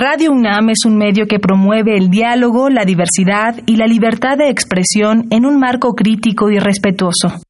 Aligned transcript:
Radio 0.00 0.30
UNAM 0.30 0.70
es 0.70 0.84
un 0.86 0.96
medio 0.96 1.26
que 1.26 1.40
promueve 1.40 1.96
el 1.96 2.08
diálogo, 2.08 2.68
la 2.70 2.84
diversidad 2.84 3.56
y 3.66 3.74
la 3.74 3.88
libertad 3.88 4.38
de 4.38 4.48
expresión 4.48 5.26
en 5.30 5.44
un 5.44 5.58
marco 5.58 5.94
crítico 5.94 6.52
y 6.52 6.60
respetuoso. 6.60 7.40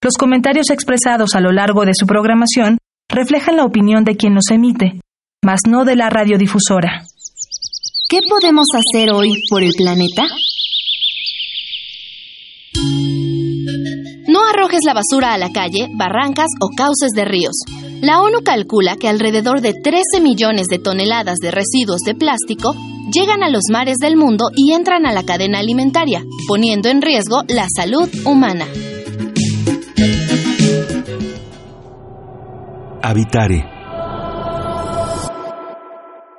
Los 0.00 0.14
comentarios 0.16 0.70
expresados 0.70 1.34
a 1.34 1.40
lo 1.40 1.50
largo 1.50 1.84
de 1.84 1.94
su 1.94 2.06
programación 2.06 2.78
reflejan 3.08 3.56
la 3.56 3.64
opinión 3.64 4.04
de 4.04 4.14
quien 4.14 4.36
los 4.36 4.48
emite, 4.52 5.00
mas 5.44 5.62
no 5.66 5.84
de 5.84 5.96
la 5.96 6.08
radiodifusora. 6.08 7.02
¿Qué 8.08 8.20
podemos 8.30 8.66
hacer 8.76 9.10
hoy 9.10 9.32
por 9.50 9.64
el 9.64 9.72
planeta? 9.76 10.22
No 14.28 14.38
arrojes 14.44 14.82
la 14.86 14.94
basura 14.94 15.32
a 15.32 15.38
la 15.38 15.50
calle, 15.50 15.88
barrancas 15.98 16.50
o 16.60 16.68
cauces 16.76 17.10
de 17.16 17.24
ríos. 17.24 17.56
La 18.00 18.20
ONU 18.20 18.42
calcula 18.44 18.96
que 18.96 19.08
alrededor 19.08 19.60
de 19.60 19.74
13 19.74 20.20
millones 20.20 20.66
de 20.68 20.78
toneladas 20.78 21.38
de 21.38 21.50
residuos 21.50 22.00
de 22.06 22.14
plástico 22.14 22.74
llegan 23.12 23.42
a 23.42 23.50
los 23.50 23.64
mares 23.70 23.96
del 23.98 24.16
mundo 24.16 24.50
y 24.54 24.72
entran 24.72 25.06
a 25.06 25.12
la 25.12 25.24
cadena 25.24 25.58
alimentaria, 25.58 26.22
poniendo 26.46 26.88
en 26.88 27.02
riesgo 27.02 27.42
la 27.48 27.66
salud 27.74 28.08
humana. 28.24 28.66
Habitare 33.02 33.77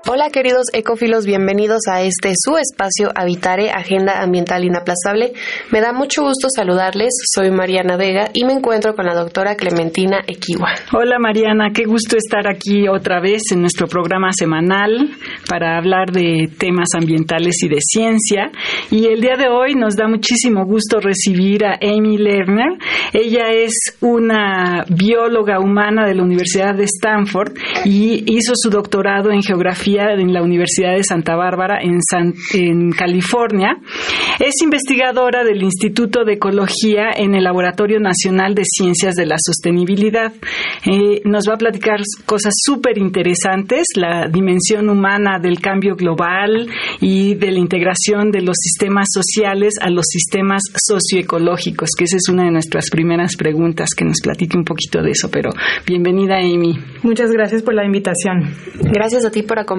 Hola 0.08 0.30
queridos 0.32 0.68
ecófilos, 0.72 1.26
bienvenidos 1.26 1.82
a 1.92 2.02
este 2.02 2.32
su 2.34 2.58
espacio 2.58 3.12
Habitare, 3.14 3.70
Agenda 3.70 4.22
Ambiental 4.24 4.64
Inaplazable. 4.64 5.34
Me 5.72 5.82
da 5.82 5.92
mucho 5.92 6.24
gusto 6.24 6.48
saludarles, 6.50 7.10
soy 7.36 7.52
Mariana 7.52 7.98
Vega 7.98 8.30
y 8.34 8.46
me 8.46 8.54
encuentro 8.54 8.96
con 8.96 9.06
la 9.06 9.14
doctora 9.14 9.56
Clementina 9.56 10.22
Equiwa. 10.26 10.70
Hola 10.94 11.20
Mariana, 11.20 11.72
qué 11.74 11.84
gusto 11.84 12.16
estar 12.16 12.48
aquí 12.48 12.88
otra 12.88 13.20
vez 13.20 13.52
en 13.52 13.60
nuestro 13.60 13.88
programa 13.88 14.30
semanal 14.32 15.10
para 15.50 15.78
hablar 15.78 16.12
de 16.12 16.50
temas 16.58 16.88
ambientales 16.96 17.62
y 17.62 17.68
de 17.68 17.80
ciencia. 17.82 18.52
Y 18.90 19.06
el 19.08 19.20
día 19.20 19.36
de 19.38 19.50
hoy 19.50 19.76
nos 19.76 19.98
da 19.98 20.08
muchísimo 20.08 20.66
gusto 20.66 21.02
recibir 21.02 21.66
a 21.66 21.78
Amy 21.82 22.18
Lerner. 22.18 22.78
Ella 23.12 23.52
es 23.52 23.98
una 24.00 24.86
bióloga 24.90 25.60
humana 25.60 26.08
de 26.08 26.16
la 26.16 26.24
Universidad 26.24 26.74
de 26.74 26.86
Stanford 26.86 27.52
y 27.84 28.24
hizo 28.34 28.54
su 28.56 28.70
doctorado 28.70 29.30
en 29.32 29.44
geografía 29.44 29.89
en 29.98 30.34
la 30.34 30.44
Universidad 30.44 30.96
de 30.96 31.04
Santa 31.04 31.36
Bárbara 31.36 31.80
en, 31.82 32.00
en 32.54 32.92
California. 32.92 33.78
Es 34.40 34.62
investigadora 34.62 35.44
del 35.44 35.64
Instituto 35.64 36.24
de 36.24 36.34
Ecología 36.34 37.10
en 37.16 37.34
el 37.34 37.44
Laboratorio 37.44 38.00
Nacional 38.00 38.54
de 38.54 38.64
Ciencias 38.66 39.16
de 39.16 39.26
la 39.26 39.36
Sostenibilidad. 39.44 40.32
Eh, 40.86 41.22
nos 41.26 41.50
va 41.50 41.56
a 41.56 41.58
platicar 41.58 42.00
cosas 42.26 42.54
súper 42.56 42.98
interesantes, 42.98 43.86
la 43.96 44.28
dimensión 44.28 44.90
humana 44.90 45.40
del 45.42 45.60
cambio 45.60 45.96
global 45.96 46.70
y 47.02 47.36
de 47.36 47.52
la 47.52 47.60
integración 47.60 48.32
de 48.32 48.42
los 48.42 48.58
sistemas 48.58 49.08
sociales 49.12 49.74
a 49.82 49.90
los 49.90 50.06
sistemas 50.08 50.62
socioecológicos, 50.76 51.90
que 51.98 52.06
esa 52.06 52.18
es 52.18 52.30
una 52.30 52.44
de 52.44 52.52
nuestras 52.52 52.90
primeras 52.90 53.36
preguntas, 53.36 53.90
que 53.98 54.06
nos 54.06 54.22
platique 54.22 54.58
un 54.58 54.64
poquito 54.64 55.02
de 55.02 55.12
eso. 55.12 55.30
Pero 55.32 55.50
bienvenida, 55.86 56.38
Amy. 56.38 56.78
Muchas 57.04 57.32
gracias 57.32 57.64
por 57.64 57.74
la 57.74 57.86
invitación. 57.86 58.54
Gracias 58.82 59.26
a 59.26 59.32
ti 59.32 59.44
por 59.44 59.60
acompañarnos 59.60 59.79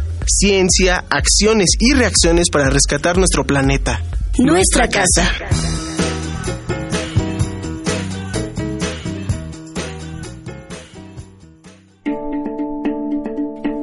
ciencia, 0.27 1.03
acciones 1.09 1.71
y 1.79 1.93
reacciones 1.93 2.49
para 2.51 2.69
rescatar 2.69 3.17
nuestro 3.17 3.43
planeta. 3.45 4.01
Nuestra 4.37 4.87
casa. 4.87 5.29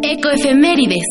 Ecoefemérides. 0.03 1.07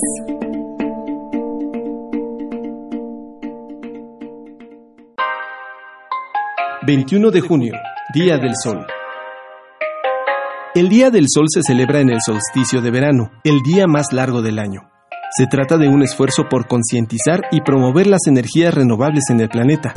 21 6.88 7.32
de 7.32 7.42
junio, 7.42 7.74
Día 8.14 8.38
del 8.38 8.54
Sol. 8.56 8.86
El 10.74 10.88
Día 10.88 11.10
del 11.10 11.26
Sol 11.28 11.48
se 11.54 11.62
celebra 11.62 12.00
en 12.00 12.10
el 12.10 12.20
solsticio 12.26 12.82
de 12.82 12.92
verano, 12.92 13.30
el 13.44 13.62
día 13.62 13.88
más 13.88 14.14
largo 14.14 14.42
del 14.42 14.58
año. 14.58 14.97
Se 15.36 15.46
trata 15.46 15.78
de 15.78 15.90
un 15.90 16.04
esfuerzo 16.04 16.48
por 16.50 16.68
concientizar 16.68 17.44
y 17.52 17.62
promover 17.62 18.08
las 18.08 18.28
energías 18.28 18.74
renovables 18.74 19.26
en 19.30 19.42
el 19.42 19.50
planeta. 19.50 19.94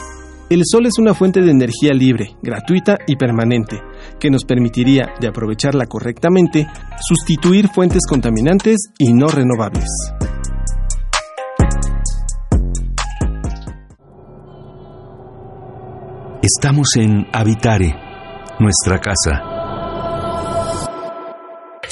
El 0.48 0.62
sol 0.64 0.86
es 0.86 0.98
una 0.98 1.14
fuente 1.14 1.40
de 1.40 1.52
energía 1.52 1.92
libre, 1.92 2.36
gratuita 2.42 2.98
y 3.06 3.14
permanente, 3.14 3.80
que 4.18 4.30
nos 4.30 4.44
permitiría, 4.44 5.14
de 5.20 5.28
aprovecharla 5.28 5.86
correctamente, 5.86 6.66
sustituir 7.00 7.68
fuentes 7.68 8.00
contaminantes 8.08 8.90
y 8.98 9.12
no 9.12 9.28
renovables. 9.28 9.86
Estamos 16.42 16.88
en 16.96 17.26
Habitare, 17.32 17.94
nuestra 18.58 18.98
casa. 18.98 19.59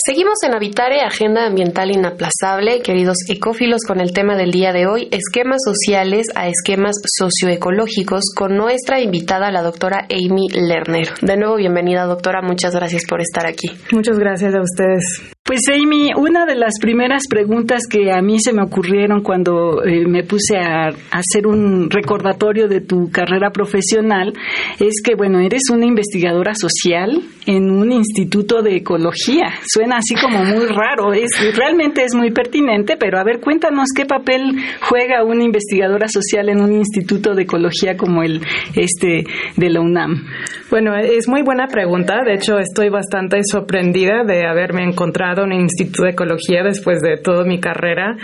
Seguimos 0.09 0.39
en 0.43 0.55
Habitare, 0.55 1.03
Agenda 1.03 1.45
Ambiental 1.45 1.91
Inaplazable, 1.91 2.81
queridos 2.81 3.19
ecófilos, 3.29 3.83
con 3.87 4.01
el 4.01 4.15
tema 4.15 4.37
del 4.37 4.53
día 4.53 4.73
de 4.73 4.87
hoy, 4.87 5.07
esquemas 5.11 5.59
sociales 5.63 6.29
a 6.35 6.49
esquemas 6.49 6.97
socioecológicos, 7.19 8.33
con 8.35 8.57
nuestra 8.57 9.03
invitada, 9.03 9.51
la 9.51 9.61
doctora 9.61 10.07
Amy 10.09 10.49
Lerner. 10.49 11.09
De 11.21 11.37
nuevo, 11.37 11.57
bienvenida, 11.57 12.07
doctora, 12.07 12.41
muchas 12.41 12.75
gracias 12.75 13.03
por 13.07 13.21
estar 13.21 13.47
aquí. 13.47 13.69
Muchas 13.93 14.19
gracias 14.19 14.55
a 14.55 14.63
ustedes. 14.63 15.35
Pues 15.49 15.61
Amy, 15.69 16.11
una 16.15 16.45
de 16.45 16.57
las 16.57 16.75
primeras 16.79 17.23
preguntas 17.29 17.83
que 17.89 18.13
a 18.13 18.21
mí 18.21 18.39
se 18.39 18.53
me 18.53 18.63
ocurrieron 18.63 19.23
cuando 19.23 19.83
eh, 19.83 20.07
me 20.07 20.23
puse 20.23 20.59
a, 20.59 20.89
hacer 21.11 21.47
un 21.47 21.89
recordatorio 21.89 22.69
de 22.69 22.83
tu 22.83 23.11
carrera 23.11 23.51
profesional 23.51 24.35
es 24.79 25.01
que, 25.03 25.15
bueno, 25.15 25.41
eres 25.41 25.63
una 25.73 25.87
investigadora 25.87 26.53
social 26.55 27.23
en 27.47 27.71
un 27.71 27.93
instituto 27.93 28.61
de 28.61 28.77
ecología. 28.77 29.55
Suena 29.67 29.98
así 29.99 30.15
como 30.15 30.45
muy 30.45 30.67
raro, 30.67 31.13
es 31.13 31.31
realmente 31.57 32.05
es 32.05 32.15
muy 32.15 32.31
pertinente, 32.31 32.97
pero 32.97 33.19
a 33.19 33.25
ver, 33.25 33.41
cuéntanos 33.41 33.89
qué 33.95 34.07
papel 34.07 34.57
juega 34.81 35.25
una 35.25 35.43
investigadora 35.43 36.07
social 36.09 36.49
en 36.49 36.61
un 36.61 36.73
instituto 36.73 37.35
de 37.35 37.43
ecología 37.43 37.97
como 37.97 38.23
el 38.23 38.41
este 38.77 39.25
de 39.57 39.71
la 39.71 39.81
UNAM. 39.81 40.25
Bueno, 40.71 40.95
es 40.97 41.27
muy 41.29 41.43
buena 41.43 41.67
pregunta. 41.67 42.23
De 42.25 42.35
hecho, 42.35 42.59
estoy 42.59 42.91
bastante 42.91 43.41
sorprendida 43.43 44.23
de 44.25 44.47
haberme 44.47 44.85
encontrado 44.85 45.45
un 45.45 45.53
instituto 45.53 46.05
de 46.05 46.11
ecología 46.11 46.63
después 46.63 47.01
de 47.01 47.17
toda 47.17 47.45
mi 47.45 47.59
carrera 47.59 48.17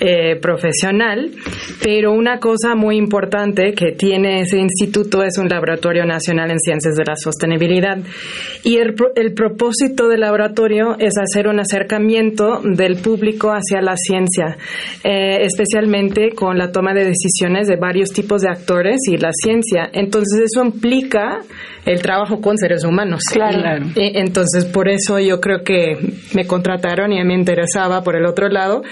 eh, 0.00 0.36
profesional, 0.36 1.30
pero 1.82 2.12
una 2.12 2.38
cosa 2.38 2.74
muy 2.74 2.96
importante 2.96 3.72
que 3.72 3.92
tiene 3.92 4.40
ese 4.40 4.58
instituto 4.58 5.22
es 5.22 5.38
un 5.38 5.48
laboratorio 5.48 6.04
nacional 6.04 6.50
en 6.50 6.58
ciencias 6.58 6.96
de 6.96 7.04
la 7.04 7.16
sostenibilidad. 7.16 7.98
Y 8.62 8.76
el 8.76 8.94
propósito 9.34 10.08
del 10.08 10.20
laboratorio 10.20 10.96
es 10.98 11.13
hacer 11.22 11.48
un 11.48 11.60
acercamiento 11.60 12.60
del 12.62 12.96
público 12.96 13.50
hacia 13.50 13.80
la 13.80 13.96
ciencia, 13.96 14.56
eh, 15.02 15.38
especialmente 15.42 16.30
con 16.34 16.58
la 16.58 16.72
toma 16.72 16.94
de 16.94 17.04
decisiones 17.04 17.68
de 17.68 17.76
varios 17.76 18.10
tipos 18.10 18.42
de 18.42 18.48
actores 18.48 19.00
y 19.10 19.16
la 19.16 19.30
ciencia. 19.32 19.88
Entonces 19.92 20.40
eso 20.44 20.64
implica 20.64 21.40
el 21.84 22.00
trabajo 22.00 22.40
con 22.40 22.56
seres 22.56 22.84
humanos. 22.84 23.22
Claro. 23.30 23.86
entonces, 23.96 24.64
por 24.64 24.88
eso 24.88 25.18
yo 25.18 25.40
creo 25.40 25.62
que 25.62 25.98
me 26.34 26.46
contrataron 26.46 27.12
y 27.12 27.20
a 27.20 27.24
mí 27.24 27.28
me 27.28 27.34
interesaba 27.34 28.02
por 28.02 28.16
el 28.16 28.26
otro 28.26 28.48
lado 28.48 28.82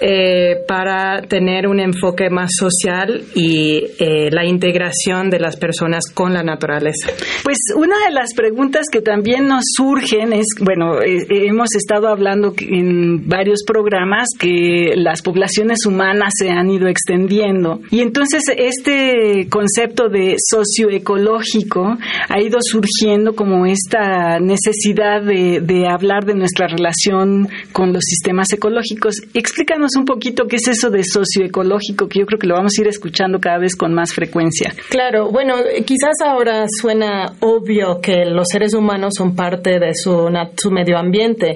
eh, 0.00 0.56
para 0.68 1.22
tener 1.22 1.66
un 1.66 1.80
enfoque 1.80 2.30
más 2.30 2.50
social 2.58 3.22
y 3.34 3.84
eh, 3.98 4.30
la 4.30 4.44
integración 4.44 5.30
de 5.30 5.40
las 5.40 5.56
personas 5.56 6.04
con 6.12 6.34
la 6.34 6.42
naturaleza. 6.42 7.10
Pues 7.42 7.58
una 7.74 7.96
de 8.06 8.12
las 8.12 8.34
preguntas 8.34 8.86
que 8.90 9.00
también 9.00 9.48
nos 9.48 9.64
surgen 9.76 10.32
es, 10.32 10.46
bueno, 10.60 11.00
eh, 11.02 11.46
hemos 11.66 11.74
estado 11.74 12.06
hablando 12.06 12.54
en 12.60 13.28
varios 13.28 13.64
programas 13.66 14.28
que 14.38 14.92
las 14.94 15.20
poblaciones 15.20 15.84
humanas 15.84 16.32
se 16.38 16.48
han 16.50 16.70
ido 16.70 16.86
extendiendo 16.86 17.80
y 17.90 18.02
entonces 18.02 18.42
este 18.56 19.48
concepto 19.50 20.08
de 20.08 20.36
socioecológico 20.38 21.96
ha 22.28 22.40
ido 22.40 22.58
surgiendo 22.60 23.34
como 23.34 23.66
esta 23.66 24.38
necesidad 24.38 25.22
de, 25.22 25.86
hablar 25.88 26.24
de 26.24 26.34
nuestra 26.34 26.68
relación 26.68 27.48
con 27.72 27.92
los 27.92 28.04
sistemas 28.04 28.52
ecológicos. 28.52 29.16
Explícanos 29.34 29.96
un 29.96 30.04
poquito 30.04 30.46
qué 30.46 30.56
es 30.56 30.68
eso 30.68 30.90
de 30.90 31.02
socioecológico, 31.02 32.08
que 32.08 32.20
yo 32.20 32.26
creo 32.26 32.38
que 32.38 32.46
lo 32.46 32.54
vamos 32.54 32.72
a 32.78 32.82
ir 32.82 32.88
escuchando 32.88 33.40
cada 33.40 33.58
vez 33.58 33.74
con 33.74 33.92
más 33.92 34.12
frecuencia. 34.12 34.72
Claro, 34.88 35.30
bueno, 35.32 35.54
quizás 35.84 36.14
ahora 36.24 36.66
suena 36.68 37.32
obvio 37.40 38.00
que 38.00 38.24
los 38.26 38.46
seres 38.50 38.74
humanos 38.74 39.14
son 39.16 39.34
parte 39.34 39.80
de 39.80 39.94
su, 39.94 40.28
su 40.56 40.70
medio 40.70 40.98
ambiente, 40.98 41.55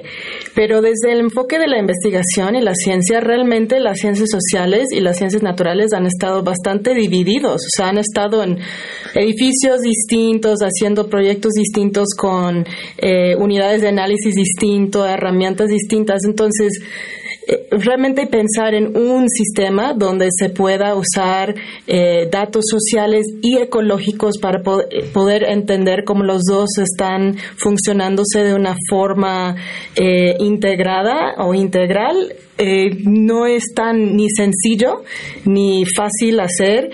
pero 0.55 0.81
desde 0.81 1.11
el 1.11 1.19
enfoque 1.19 1.59
de 1.59 1.67
la 1.67 1.79
investigación 1.79 2.55
y 2.55 2.61
la 2.61 2.75
ciencia, 2.75 3.19
realmente 3.19 3.79
las 3.79 3.99
ciencias 3.99 4.29
sociales 4.29 4.87
y 4.91 4.99
las 4.99 5.17
ciencias 5.17 5.43
naturales 5.43 5.93
han 5.93 6.05
estado 6.05 6.43
bastante 6.43 6.93
divididos, 6.93 7.55
o 7.55 7.69
sea, 7.75 7.89
han 7.89 7.97
estado 7.97 8.43
en 8.43 8.57
edificios 9.15 9.81
distintos, 9.81 10.59
haciendo 10.61 11.07
proyectos 11.07 11.53
distintos 11.53 12.09
con 12.17 12.65
eh, 12.97 13.35
unidades 13.35 13.81
de 13.81 13.89
análisis 13.89 14.35
distinto, 14.35 15.05
herramientas 15.05 15.69
distintas, 15.69 16.23
entonces 16.25 16.79
realmente 17.71 18.27
pensar 18.27 18.73
en 18.73 18.95
un 18.95 19.29
sistema 19.29 19.93
donde 19.93 20.29
se 20.31 20.49
pueda 20.49 20.95
usar 20.95 21.55
eh, 21.87 22.27
datos 22.31 22.65
sociales 22.69 23.25
y 23.41 23.57
ecológicos 23.57 24.37
para 24.39 24.61
poder 24.61 25.43
entender 25.43 26.03
cómo 26.05 26.23
los 26.23 26.43
dos 26.43 26.77
están 26.77 27.37
funcionándose 27.57 28.39
de 28.39 28.53
una 28.53 28.75
forma 28.89 29.55
eh, 29.95 30.35
integrada 30.39 31.35
o 31.37 31.53
integral. 31.53 32.33
No 33.05 33.47
es 33.47 33.73
tan 33.73 34.15
ni 34.15 34.29
sencillo 34.29 35.01
ni 35.45 35.83
fácil 35.85 36.39
hacer 36.39 36.91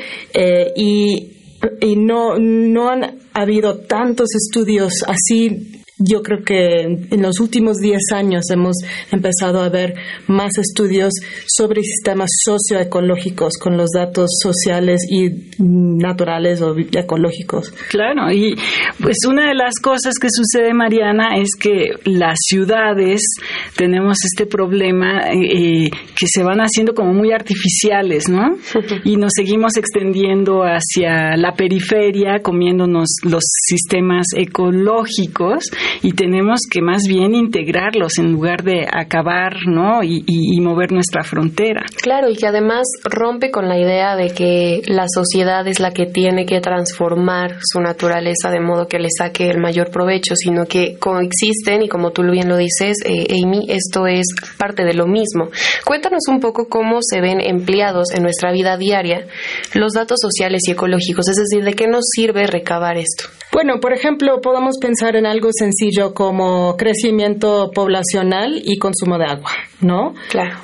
y, 0.77 1.33
y 1.81 1.95
no, 1.97 2.37
no 2.39 2.89
han 2.89 3.19
habido 3.33 3.79
tantos 3.79 4.29
estudios 4.33 5.03
así 5.05 5.76
yo 5.99 6.21
creo 6.21 6.43
que 6.43 6.81
en 7.09 7.21
los 7.21 7.39
últimos 7.39 7.77
10 7.77 7.97
años 8.13 8.43
hemos 8.51 8.77
empezado 9.11 9.61
a 9.61 9.69
ver 9.69 9.95
más 10.27 10.51
estudios 10.57 11.13
sobre 11.47 11.81
sistemas 11.81 12.29
socioecológicos 12.43 13.57
con 13.57 13.77
los 13.77 13.89
datos 13.91 14.29
sociales 14.41 15.01
y 15.09 15.29
naturales 15.59 16.61
o 16.61 16.75
ecológicos. 16.77 17.71
Claro, 17.89 18.31
y 18.31 18.55
pues 19.01 19.17
una 19.27 19.47
de 19.49 19.55
las 19.55 19.79
cosas 19.79 20.15
que 20.21 20.27
sucede, 20.29 20.73
Mariana, 20.73 21.37
es 21.37 21.49
que 21.59 21.91
las 22.05 22.37
ciudades 22.41 23.21
tenemos 23.75 24.17
este 24.23 24.45
problema 24.45 25.31
eh, 25.31 25.89
que 26.15 26.27
se 26.27 26.43
van 26.43 26.59
haciendo 26.59 26.93
como 26.93 27.13
muy 27.13 27.31
artificiales, 27.31 28.29
¿no? 28.29 28.57
Y 29.03 29.15
nos 29.15 29.31
seguimos 29.35 29.77
extendiendo 29.77 30.63
hacia 30.63 31.37
la 31.37 31.53
periferia, 31.53 32.39
comiéndonos 32.41 33.07
los 33.23 33.43
sistemas 33.43 34.27
ecológicos 34.35 35.69
y 36.01 36.13
tenemos 36.13 36.61
que 36.69 36.81
más 36.81 37.03
bien 37.07 37.35
integrarlos 37.35 38.17
en 38.19 38.31
lugar 38.31 38.63
de 38.63 38.87
acabar, 38.91 39.53
¿no? 39.67 40.03
Y, 40.03 40.57
mover 40.67 40.91
nuestra 40.91 41.23
frontera. 41.23 41.85
Claro, 42.01 42.29
y 42.29 42.35
que 42.35 42.47
además 42.47 42.87
rompe 43.05 43.51
con 43.51 43.69
la 43.69 43.79
idea 43.79 44.17
de 44.17 44.31
que 44.31 44.81
la 44.87 45.05
sociedad 45.07 45.65
es 45.67 45.79
la 45.79 45.91
que 45.91 46.05
tiene 46.05 46.45
que 46.45 46.59
transformar 46.59 47.59
su 47.61 47.79
naturaleza 47.79 48.49
de 48.49 48.59
modo 48.59 48.87
que 48.87 48.99
le 48.99 49.07
saque 49.15 49.49
el 49.49 49.59
mayor 49.59 49.89
provecho, 49.91 50.35
sino 50.35 50.65
que 50.65 50.97
coexisten 50.99 51.83
y 51.83 51.87
como 51.87 52.11
tú 52.11 52.23
bien 52.23 52.49
lo 52.49 52.57
dices, 52.57 52.97
eh, 53.05 53.27
Amy, 53.41 53.67
esto 53.69 54.07
es 54.07 54.25
parte 54.57 54.83
de 54.83 54.93
lo 54.93 55.07
mismo. 55.07 55.49
Cuéntanos 55.85 56.23
un 56.27 56.39
poco 56.39 56.67
cómo 56.67 56.99
se 57.01 57.21
ven 57.21 57.39
empleados 57.39 58.13
en 58.13 58.23
nuestra 58.23 58.51
vida 58.51 58.77
diaria 58.77 59.25
los 59.73 59.93
datos 59.93 60.19
sociales 60.21 60.63
y 60.67 60.71
ecológicos, 60.71 61.29
es 61.29 61.37
decir, 61.37 61.63
de 61.63 61.73
qué 61.73 61.87
nos 61.87 62.05
sirve 62.13 62.47
recabar 62.47 62.97
esto. 62.97 63.29
Bueno, 63.57 63.79
por 63.79 63.91
ejemplo, 63.91 64.39
podemos 64.39 64.77
pensar 64.79 65.15
en 65.15 65.25
algo 65.25 65.49
sencillo 65.51 66.13
como 66.13 66.77
crecimiento 66.77 67.71
poblacional 67.73 68.61
y 68.63 68.77
consumo 68.77 69.17
de 69.17 69.25
agua, 69.25 69.49
¿no? 69.81 70.13
Claro 70.29 70.57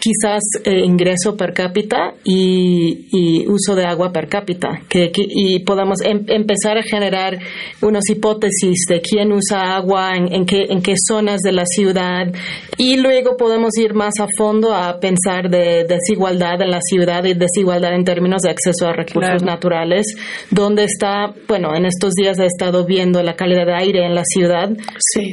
quizás 0.00 0.42
eh, 0.64 0.80
ingreso 0.84 1.36
per 1.36 1.52
cápita 1.52 2.14
y, 2.24 3.46
uso 3.46 3.74
de 3.74 3.84
agua 3.84 4.12
per 4.12 4.28
cápita, 4.28 4.80
que, 4.88 5.10
y 5.14 5.60
podamos 5.60 6.00
em, 6.02 6.24
empezar 6.28 6.78
a 6.78 6.82
generar 6.82 7.38
unas 7.82 8.08
hipótesis 8.08 8.86
de 8.88 9.00
quién 9.00 9.32
usa 9.32 9.76
agua, 9.76 10.12
en, 10.16 10.46
qué, 10.46 10.64
en 10.68 10.80
qué 10.82 10.94
zonas 10.96 11.40
de 11.42 11.52
la 11.52 11.64
ciudad, 11.66 12.32
y 12.78 12.96
luego 12.96 13.36
podemos 13.36 13.76
ir 13.76 13.92
más 13.94 14.14
a 14.20 14.26
fondo 14.38 14.74
a 14.74 14.98
pensar 14.98 15.50
de 15.50 15.84
desigualdad 15.84 16.62
en 16.62 16.70
la 16.70 16.80
ciudad 16.80 17.24
y 17.24 17.34
desigualdad 17.34 17.94
en 17.94 18.04
términos 18.04 18.42
de 18.42 18.50
acceso 18.50 18.86
a 18.86 18.92
recursos 18.92 19.42
naturales, 19.42 20.06
donde 20.50 20.84
está, 20.84 21.34
bueno, 21.46 21.74
en 21.74 21.84
estos 21.84 22.14
días 22.14 22.38
he 22.38 22.46
estado 22.46 22.86
viendo 22.86 23.22
la 23.22 23.34
calidad 23.34 23.66
de 23.66 23.74
aire 23.74 24.06
en 24.06 24.14
la 24.14 24.24
ciudad. 24.24 24.70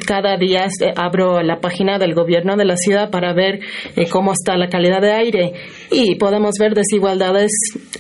Cada 0.06 0.38
día 0.38 0.66
eh, 0.66 0.94
abro 0.96 1.42
la 1.42 1.60
página 1.62 1.98
del 1.98 2.14
gobierno 2.14 2.58
de 2.58 2.66
la 2.66 2.76
ciudad 2.76 3.10
para 3.10 3.34
ver 3.34 3.60
eh, 3.96 4.08
cómo 4.10 4.34
está 4.34 4.57
la 4.58 4.70
calidad 4.70 5.02
de 5.02 5.12
aire. 5.12 5.54
Y 5.92 6.16
podemos 6.16 6.56
ver 6.60 6.74
desigualdades 6.74 7.52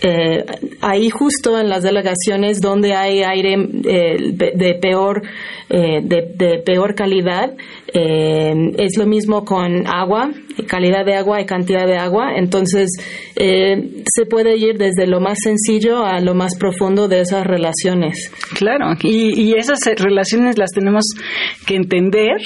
eh, 0.01 0.45
ahí 0.81 1.09
justo 1.09 1.59
en 1.59 1.69
las 1.69 1.83
delegaciones 1.83 2.61
donde 2.61 2.93
hay 2.93 3.23
aire 3.23 3.53
eh, 3.53 4.17
de 4.55 4.73
peor 4.75 5.21
eh, 5.69 6.01
de, 6.01 6.61
peor 6.65 6.95
calidad. 6.95 7.53
Es 7.93 8.97
lo 8.97 9.07
mismo 9.07 9.43
con 9.43 9.87
agua 9.87 10.29
calidad 10.67 11.05
de 11.05 11.15
agua 11.15 11.41
y 11.41 11.45
cantidad 11.45 11.85
de 11.85 11.97
agua. 11.97 12.33
Entonces 12.35 12.89
se 13.35 14.25
puede 14.29 14.57
ir 14.57 14.77
desde 14.77 15.07
lo 15.07 15.19
más 15.19 15.39
sencillo 15.41 16.03
a 16.03 16.19
lo 16.19 16.33
más 16.35 16.57
profundo 16.57 17.07
de 17.07 17.21
esas 17.21 17.45
relaciones. 17.45 18.31
Claro 18.55 18.87
y, 19.01 19.41
y 19.41 19.53
esas 19.53 19.79
relaciones 19.97 20.57
las 20.57 20.71
tenemos 20.71 21.05
que 21.65 21.75
entender 21.75 22.37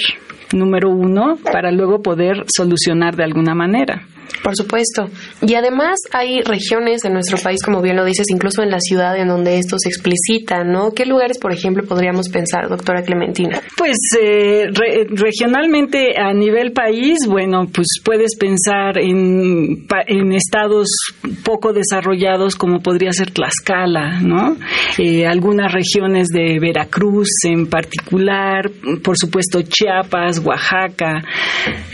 número 0.54 0.90
uno, 0.90 1.38
para 1.52 1.70
luego 1.70 2.02
poder 2.02 2.44
solucionar 2.54 3.16
de 3.16 3.24
alguna 3.24 3.54
manera. 3.54 4.02
Por 4.42 4.56
supuesto. 4.56 5.08
Y 5.40 5.54
además 5.54 5.98
hay 6.12 6.40
regiones 6.42 7.04
en 7.04 7.12
nuestro 7.12 7.38
país, 7.38 7.62
como 7.62 7.80
bien 7.80 7.96
lo 7.96 8.04
dices, 8.04 8.26
incluso 8.30 8.62
en 8.62 8.70
la 8.70 8.80
ciudad 8.80 9.16
en 9.16 9.28
donde 9.28 9.58
esto 9.58 9.76
se 9.78 9.88
explicita, 9.88 10.64
¿no? 10.64 10.92
¿Qué 10.92 11.06
lugares, 11.06 11.38
por 11.38 11.52
ejemplo, 11.52 11.84
podríamos 11.84 12.28
pensar, 12.28 12.68
doctora 12.68 13.02
Clementina? 13.02 13.60
Pues 13.76 13.96
eh, 14.20 14.66
regionalmente 15.10 16.18
a 16.18 16.32
nivel 16.32 16.72
país, 16.72 17.26
bueno, 17.26 17.66
pues 17.72 17.86
puedes 18.04 18.36
pensar 18.36 18.98
en, 18.98 19.86
en 20.06 20.32
estados 20.32 20.88
poco 21.44 21.72
desarrollados 21.72 22.56
como 22.56 22.80
podría 22.80 23.12
ser 23.12 23.30
Tlaxcala, 23.30 24.20
¿no? 24.20 24.56
Eh, 24.98 25.26
algunas 25.26 25.72
regiones 25.72 26.28
de 26.28 26.58
Veracruz 26.58 27.28
en 27.44 27.66
particular, 27.66 28.70
por 29.02 29.16
supuesto 29.16 29.62
Chiapas, 29.62 30.40
Oaxaca. 30.44 31.22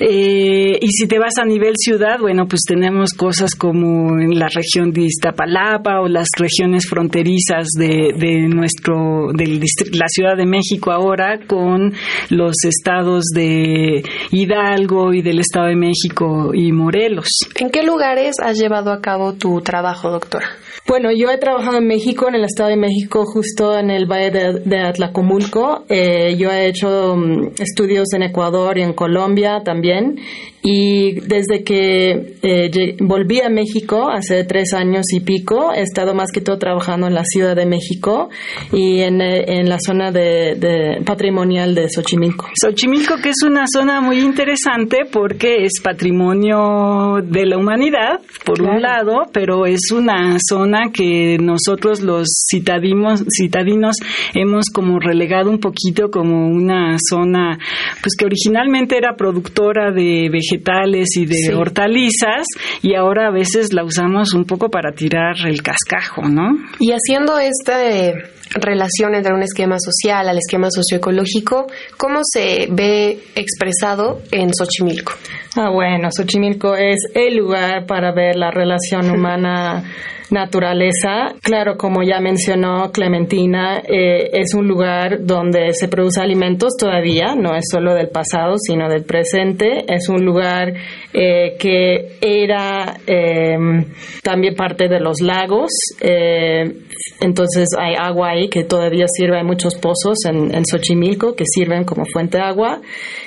Eh, 0.00 0.78
y 0.80 0.88
si 0.92 1.06
te 1.06 1.18
vas 1.18 1.38
a 1.38 1.44
nivel 1.44 1.74
ciudad, 1.76 2.18
bueno, 2.20 2.37
pues 2.46 2.62
tenemos 2.66 3.12
cosas 3.12 3.54
como 3.54 4.18
en 4.18 4.38
la 4.38 4.48
región 4.48 4.92
de 4.92 5.02
Iztapalapa 5.02 6.00
o 6.00 6.08
las 6.08 6.28
regiones 6.36 6.86
fronterizas 6.88 7.66
de, 7.76 8.12
de 8.16 8.48
nuestro, 8.48 9.32
de 9.32 9.60
la 9.92 10.06
Ciudad 10.08 10.36
de 10.36 10.46
México 10.46 10.92
ahora 10.92 11.40
con 11.46 11.94
los 12.30 12.54
estados 12.64 13.24
de 13.34 14.02
Hidalgo 14.30 15.12
y 15.12 15.22
del 15.22 15.40
Estado 15.40 15.66
de 15.66 15.76
México 15.76 16.52
y 16.54 16.72
Morelos. 16.72 17.28
¿En 17.56 17.70
qué 17.70 17.82
lugares 17.82 18.36
has 18.42 18.58
llevado 18.58 18.92
a 18.92 19.00
cabo 19.00 19.32
tu 19.34 19.60
trabajo, 19.60 20.10
doctora? 20.10 20.48
Bueno, 20.88 21.12
yo 21.12 21.30
he 21.30 21.36
trabajado 21.36 21.76
en 21.76 21.86
México, 21.86 22.28
en 22.28 22.36
el 22.36 22.44
Estado 22.44 22.70
de 22.70 22.78
México, 22.78 23.26
justo 23.26 23.78
en 23.78 23.90
el 23.90 24.06
Valle 24.06 24.30
de, 24.64 24.78
Atlacomulco. 24.78 25.84
Eh, 25.86 26.34
yo 26.38 26.50
he 26.50 26.66
hecho 26.66 27.14
mm, 27.14 27.60
estudios 27.60 28.14
en 28.14 28.22
Ecuador 28.22 28.78
y 28.78 28.82
en 28.84 28.94
Colombia 28.94 29.60
también. 29.62 30.18
Y 30.62 31.20
desde 31.20 31.62
que 31.62 32.36
eh, 32.42 32.96
volví 33.00 33.40
a 33.40 33.48
México 33.48 34.08
hace 34.10 34.44
tres 34.44 34.72
años 34.72 35.04
y 35.12 35.20
pico, 35.20 35.72
he 35.72 35.82
estado 35.82 36.14
más 36.14 36.32
que 36.32 36.40
todo 36.40 36.58
trabajando 36.58 37.06
en 37.06 37.14
la 37.14 37.24
Ciudad 37.24 37.54
de 37.54 37.64
México 37.64 38.28
y 38.72 39.00
en, 39.00 39.20
eh, 39.20 39.62
la 39.64 39.78
zona 39.78 40.10
de, 40.10 41.00
patrimonial 41.04 41.74
de 41.74 41.88
Xochimilco. 41.88 42.48
Xochimilco, 42.60 43.16
que 43.22 43.28
es 43.28 43.42
una 43.44 43.66
zona 43.72 44.00
muy 44.00 44.20
interesante 44.20 45.06
porque 45.10 45.64
es 45.64 45.80
patrimonio 45.82 47.18
de 47.22 47.46
la 47.46 47.56
humanidad, 47.56 48.20
por 48.44 48.60
un 48.62 48.82
lado, 48.82 49.26
pero 49.32 49.64
es 49.66 49.92
una 49.92 50.38
zona 50.40 50.77
que 50.92 51.36
nosotros 51.38 52.00
los 52.00 52.28
citadinos, 52.50 53.24
citadinos 53.28 53.96
hemos 54.34 54.66
como 54.72 54.98
relegado 54.98 55.50
un 55.50 55.58
poquito 55.58 56.10
como 56.10 56.48
una 56.48 56.96
zona, 56.98 57.58
pues 58.02 58.14
que 58.16 58.24
originalmente 58.24 58.96
era 58.96 59.16
productora 59.16 59.90
de 59.92 60.28
vegetales 60.30 61.16
y 61.16 61.26
de 61.26 61.54
hortalizas 61.54 62.46
y 62.82 62.94
ahora 62.94 63.28
a 63.28 63.30
veces 63.30 63.72
la 63.72 63.84
usamos 63.84 64.34
un 64.34 64.44
poco 64.44 64.68
para 64.70 64.92
tirar 64.92 65.36
el 65.46 65.62
cascajo, 65.62 66.22
¿no? 66.28 66.56
Y 66.78 66.92
haciendo 66.92 67.38
esta 67.38 67.84
eh, 67.88 68.14
relación 68.54 69.14
entre 69.14 69.34
un 69.34 69.42
esquema 69.42 69.76
social 69.78 70.28
al 70.28 70.38
esquema 70.38 70.68
socioecológico, 70.70 71.66
¿cómo 71.96 72.20
se 72.22 72.68
ve 72.70 73.18
expresado 73.34 74.20
en 74.30 74.50
Xochimilco? 74.54 75.12
Ah, 75.56 75.70
bueno, 75.70 76.08
Xochimilco 76.10 76.74
es 76.74 76.98
el 77.14 77.36
lugar 77.36 77.86
para 77.86 78.12
ver 78.12 78.36
la 78.36 78.50
relación 78.50 79.10
humana 79.14 79.84
naturaleza. 80.30 81.34
Claro, 81.42 81.76
como 81.76 82.02
ya 82.02 82.20
mencionó 82.20 82.90
Clementina, 82.92 83.78
eh, 83.78 84.30
es 84.32 84.54
un 84.54 84.68
lugar 84.68 85.24
donde 85.24 85.72
se 85.72 85.88
produce 85.88 86.20
alimentos 86.20 86.74
todavía, 86.78 87.34
no 87.34 87.54
es 87.54 87.64
solo 87.70 87.94
del 87.94 88.08
pasado, 88.08 88.56
sino 88.58 88.88
del 88.88 89.04
presente. 89.04 89.84
Es 89.88 90.08
un 90.08 90.24
lugar 90.24 90.74
eh, 91.12 91.56
que 91.58 92.18
era 92.20 92.96
em, 93.06 93.84
también 94.22 94.54
parte 94.54 94.88
de 94.88 95.00
los 95.00 95.20
lagos, 95.20 95.70
eh, 96.00 96.74
entonces 97.20 97.68
hay 97.78 97.94
agua 97.98 98.30
que 98.48 98.62
todavía 98.62 99.06
sirve, 99.08 99.38
hay 99.38 99.44
muchos 99.44 99.74
pozos 99.74 100.24
en, 100.26 100.54
en 100.54 100.64
Xochimilco 100.64 101.34
que 101.34 101.44
sirven 101.44 101.84
como 101.84 102.04
fuente 102.06 102.38
de 102.38 102.44
agua. 102.44 102.80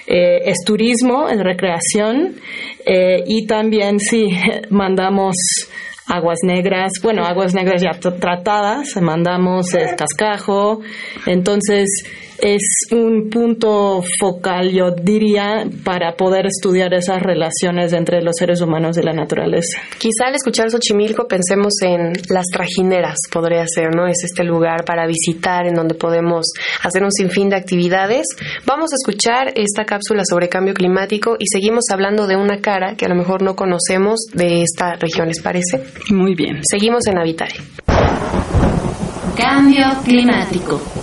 es 0.07 0.63
turismo, 0.65 1.27
es 1.27 1.39
recreación 1.39 2.35
y 3.27 3.45
también 3.45 3.99
sí, 3.99 4.29
mandamos 4.69 5.35
aguas 6.07 6.39
negras, 6.43 6.93
bueno, 7.01 7.23
aguas 7.23 7.53
negras 7.53 7.81
ya 7.81 7.91
tratadas, 7.91 9.01
mandamos 9.01 9.73
el 9.73 9.95
cascajo, 9.95 10.81
entonces 11.25 12.03
es 12.41 12.87
un 12.91 13.29
punto 13.29 14.03
focal, 14.19 14.71
yo 14.71 14.91
diría, 14.91 15.65
para 15.83 16.15
poder 16.15 16.47
estudiar 16.47 16.93
esas 16.93 17.21
relaciones 17.21 17.93
entre 17.93 18.21
los 18.23 18.35
seres 18.37 18.61
humanos 18.61 18.97
y 18.97 19.03
la 19.03 19.13
naturaleza. 19.13 19.79
Quizá 19.99 20.27
al 20.27 20.35
escuchar 20.35 20.71
Xochimilco 20.71 21.27
pensemos 21.27 21.73
en 21.83 22.13
las 22.29 22.47
trajineras, 22.51 23.17
podría 23.31 23.65
ser, 23.67 23.95
¿no? 23.95 24.07
Es 24.07 24.23
este 24.23 24.43
lugar 24.43 24.83
para 24.85 25.05
visitar 25.05 25.67
en 25.67 25.75
donde 25.75 25.93
podemos 25.93 26.47
hacer 26.83 27.03
un 27.03 27.11
sinfín 27.11 27.49
de 27.49 27.57
actividades. 27.57 28.25
Vamos 28.65 28.91
a 28.91 28.95
escuchar 28.95 29.53
esta 29.55 29.85
cápsula 29.85 30.23
sobre 30.27 30.49
cambio 30.49 30.73
climático 30.73 31.35
y 31.37 31.45
seguimos 31.47 31.85
hablando 31.91 32.25
de 32.25 32.37
una 32.37 32.59
cara 32.59 32.95
que 32.95 33.05
a 33.05 33.09
lo 33.09 33.15
mejor 33.15 33.43
no 33.43 33.55
conocemos 33.55 34.19
de 34.33 34.63
esta 34.63 34.95
región, 34.95 35.27
¿les 35.27 35.41
parece? 35.41 35.83
Muy 36.09 36.33
bien. 36.33 36.61
Seguimos 36.69 37.05
en 37.05 37.19
Habitare. 37.19 37.53
Cambio 39.35 39.85
climático. 40.03 41.00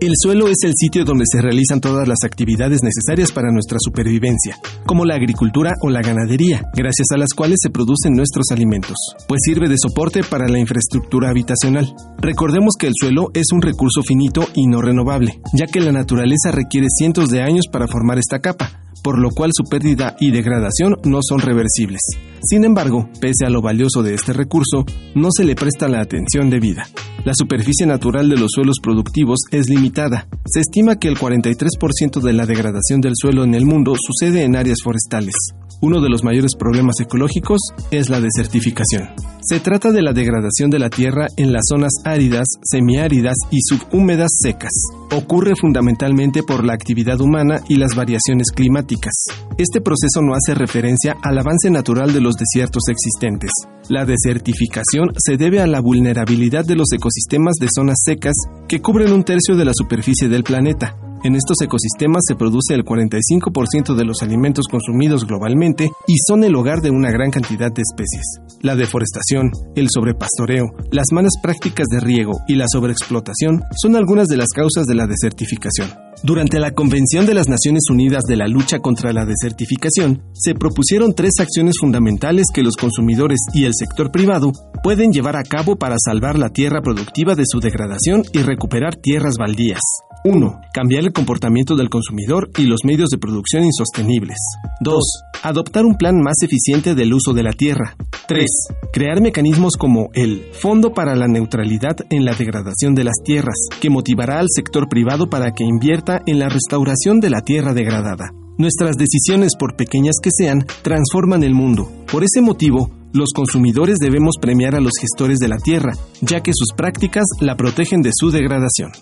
El 0.00 0.12
suelo 0.16 0.48
es 0.48 0.56
el 0.64 0.72
sitio 0.74 1.04
donde 1.04 1.26
se 1.30 1.42
realizan 1.42 1.78
todas 1.78 2.08
las 2.08 2.24
actividades 2.24 2.82
necesarias 2.82 3.32
para 3.32 3.52
nuestra 3.52 3.76
supervivencia, 3.78 4.56
como 4.86 5.04
la 5.04 5.14
agricultura 5.14 5.74
o 5.82 5.90
la 5.90 6.00
ganadería, 6.00 6.62
gracias 6.74 7.08
a 7.12 7.18
las 7.18 7.34
cuales 7.34 7.58
se 7.60 7.68
producen 7.68 8.14
nuestros 8.14 8.46
alimentos, 8.50 8.96
pues 9.28 9.40
sirve 9.44 9.68
de 9.68 9.76
soporte 9.76 10.22
para 10.22 10.48
la 10.48 10.58
infraestructura 10.58 11.28
habitacional. 11.28 11.94
Recordemos 12.16 12.76
que 12.78 12.86
el 12.86 12.94
suelo 12.98 13.28
es 13.34 13.52
un 13.52 13.60
recurso 13.60 14.00
finito 14.02 14.48
y 14.54 14.68
no 14.68 14.80
renovable, 14.80 15.38
ya 15.52 15.66
que 15.66 15.80
la 15.80 15.92
naturaleza 15.92 16.50
requiere 16.50 16.86
cientos 16.88 17.28
de 17.28 17.42
años 17.42 17.66
para 17.70 17.86
formar 17.86 18.18
esta 18.18 18.38
capa, 18.38 18.89
por 19.02 19.18
lo 19.18 19.30
cual 19.30 19.50
su 19.54 19.64
pérdida 19.64 20.16
y 20.20 20.30
degradación 20.30 20.96
no 21.04 21.20
son 21.22 21.40
reversibles. 21.40 22.00
Sin 22.42 22.64
embargo, 22.64 23.08
pese 23.20 23.44
a 23.44 23.50
lo 23.50 23.60
valioso 23.60 24.02
de 24.02 24.14
este 24.14 24.32
recurso, 24.32 24.84
no 25.14 25.28
se 25.30 25.44
le 25.44 25.54
presta 25.54 25.88
la 25.88 26.00
atención 26.00 26.48
debida. 26.48 26.86
La 27.24 27.32
superficie 27.34 27.86
natural 27.86 28.30
de 28.30 28.36
los 28.36 28.52
suelos 28.54 28.76
productivos 28.82 29.40
es 29.50 29.68
limitada. 29.68 30.26
Se 30.46 30.60
estima 30.60 30.96
que 30.96 31.08
el 31.08 31.18
43% 31.18 32.20
de 32.20 32.32
la 32.32 32.46
degradación 32.46 33.00
del 33.00 33.12
suelo 33.14 33.44
en 33.44 33.54
el 33.54 33.66
mundo 33.66 33.94
sucede 34.00 34.44
en 34.44 34.56
áreas 34.56 34.78
forestales. 34.82 35.34
Uno 35.82 36.02
de 36.02 36.10
los 36.10 36.22
mayores 36.22 36.56
problemas 36.58 36.96
ecológicos 37.00 37.58
es 37.90 38.10
la 38.10 38.20
desertificación. 38.20 39.08
Se 39.40 39.60
trata 39.60 39.92
de 39.92 40.02
la 40.02 40.12
degradación 40.12 40.68
de 40.68 40.78
la 40.78 40.90
tierra 40.90 41.28
en 41.38 41.54
las 41.54 41.62
zonas 41.70 41.92
áridas, 42.04 42.46
semiáridas 42.62 43.36
y 43.50 43.60
subhúmedas 43.62 44.28
secas. 44.42 44.72
Ocurre 45.10 45.54
fundamentalmente 45.58 46.42
por 46.42 46.64
la 46.64 46.74
actividad 46.74 47.18
humana 47.22 47.62
y 47.66 47.76
las 47.76 47.94
variaciones 47.94 48.50
climáticas. 48.52 49.14
Este 49.56 49.80
proceso 49.80 50.20
no 50.20 50.34
hace 50.34 50.54
referencia 50.54 51.16
al 51.22 51.38
avance 51.38 51.70
natural 51.70 52.12
de 52.12 52.20
los 52.20 52.34
desiertos 52.34 52.82
existentes. 52.88 53.50
La 53.88 54.04
desertificación 54.04 55.12
se 55.16 55.38
debe 55.38 55.62
a 55.62 55.66
la 55.66 55.80
vulnerabilidad 55.80 56.66
de 56.66 56.76
los 56.76 56.92
ecosistemas 56.92 57.54
de 57.58 57.68
zonas 57.74 57.96
secas 58.04 58.34
que 58.68 58.82
cubren 58.82 59.12
un 59.12 59.24
tercio 59.24 59.56
de 59.56 59.64
la 59.64 59.72
superficie 59.74 60.28
del 60.28 60.44
planeta, 60.44 60.94
en 61.22 61.36
estos 61.36 61.56
ecosistemas 61.62 62.22
se 62.26 62.34
produce 62.34 62.74
el 62.74 62.84
45% 62.84 63.94
de 63.94 64.04
los 64.04 64.22
alimentos 64.22 64.66
consumidos 64.68 65.26
globalmente 65.26 65.90
y 66.06 66.14
son 66.26 66.44
el 66.44 66.54
hogar 66.54 66.80
de 66.80 66.90
una 66.90 67.10
gran 67.10 67.30
cantidad 67.30 67.70
de 67.70 67.82
especies. 67.82 68.24
La 68.62 68.74
deforestación, 68.74 69.50
el 69.76 69.88
sobrepastoreo, 69.90 70.66
las 70.90 71.06
malas 71.12 71.32
prácticas 71.42 71.86
de 71.88 72.00
riego 72.00 72.40
y 72.48 72.54
la 72.54 72.66
sobreexplotación 72.72 73.62
son 73.80 73.96
algunas 73.96 74.28
de 74.28 74.38
las 74.38 74.48
causas 74.48 74.86
de 74.86 74.94
la 74.94 75.06
desertificación. 75.06 75.90
Durante 76.22 76.60
la 76.60 76.72
Convención 76.72 77.24
de 77.24 77.34
las 77.34 77.48
Naciones 77.48 77.84
Unidas 77.90 78.24
de 78.24 78.36
la 78.36 78.46
lucha 78.46 78.80
contra 78.80 79.12
la 79.12 79.24
desertificación, 79.24 80.22
se 80.32 80.54
propusieron 80.54 81.14
tres 81.14 81.32
acciones 81.40 81.76
fundamentales 81.80 82.46
que 82.52 82.62
los 82.62 82.76
consumidores 82.76 83.38
y 83.54 83.64
el 83.64 83.72
sector 83.74 84.10
privado 84.10 84.52
pueden 84.82 85.12
llevar 85.12 85.36
a 85.36 85.44
cabo 85.44 85.76
para 85.76 85.96
salvar 85.98 86.38
la 86.38 86.50
tierra 86.50 86.82
productiva 86.82 87.34
de 87.34 87.44
su 87.46 87.60
degradación 87.60 88.22
y 88.32 88.42
recuperar 88.42 88.96
tierras 88.96 89.36
baldías. 89.38 89.80
1. 90.24 90.60
Cambiar 90.74 91.04
el 91.04 91.12
comportamiento 91.12 91.76
del 91.76 91.88
consumidor 91.88 92.50
y 92.58 92.62
los 92.62 92.80
medios 92.84 93.08
de 93.08 93.18
producción 93.18 93.64
insostenibles. 93.64 94.36
2. 94.80 95.02
Adoptar 95.42 95.86
un 95.86 95.96
plan 95.96 96.20
más 96.20 96.42
eficiente 96.42 96.94
del 96.94 97.14
uso 97.14 97.32
de 97.32 97.42
la 97.42 97.52
tierra. 97.52 97.96
3. 98.28 98.46
Crear 98.92 99.22
mecanismos 99.22 99.76
como 99.78 100.10
el 100.12 100.42
Fondo 100.52 100.92
para 100.92 101.16
la 101.16 101.26
Neutralidad 101.26 101.96
en 102.10 102.24
la 102.24 102.34
Degradación 102.34 102.94
de 102.94 103.04
las 103.04 103.16
Tierras, 103.24 103.68
que 103.80 103.88
motivará 103.88 104.40
al 104.40 104.48
sector 104.54 104.88
privado 104.88 105.30
para 105.30 105.52
que 105.52 105.64
invierta 105.64 106.20
en 106.26 106.38
la 106.38 106.48
restauración 106.48 107.20
de 107.20 107.30
la 107.30 107.40
tierra 107.40 107.72
degradada. 107.72 108.30
Nuestras 108.58 108.96
decisiones, 108.96 109.52
por 109.58 109.74
pequeñas 109.74 110.16
que 110.22 110.30
sean, 110.30 110.66
transforman 110.82 111.42
el 111.44 111.54
mundo. 111.54 111.90
Por 112.12 112.24
ese 112.24 112.42
motivo, 112.42 112.90
los 113.14 113.30
consumidores 113.34 113.96
debemos 113.98 114.34
premiar 114.38 114.74
a 114.74 114.80
los 114.80 114.92
gestores 115.00 115.38
de 115.38 115.48
la 115.48 115.56
tierra, 115.56 115.94
ya 116.20 116.42
que 116.42 116.52
sus 116.54 116.74
prácticas 116.76 117.24
la 117.40 117.56
protegen 117.56 118.02
de 118.02 118.10
su 118.14 118.30
degradación. 118.30 118.92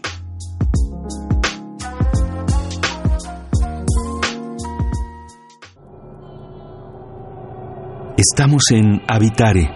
Estamos 8.18 8.64
en 8.72 9.00
Habitare, 9.06 9.70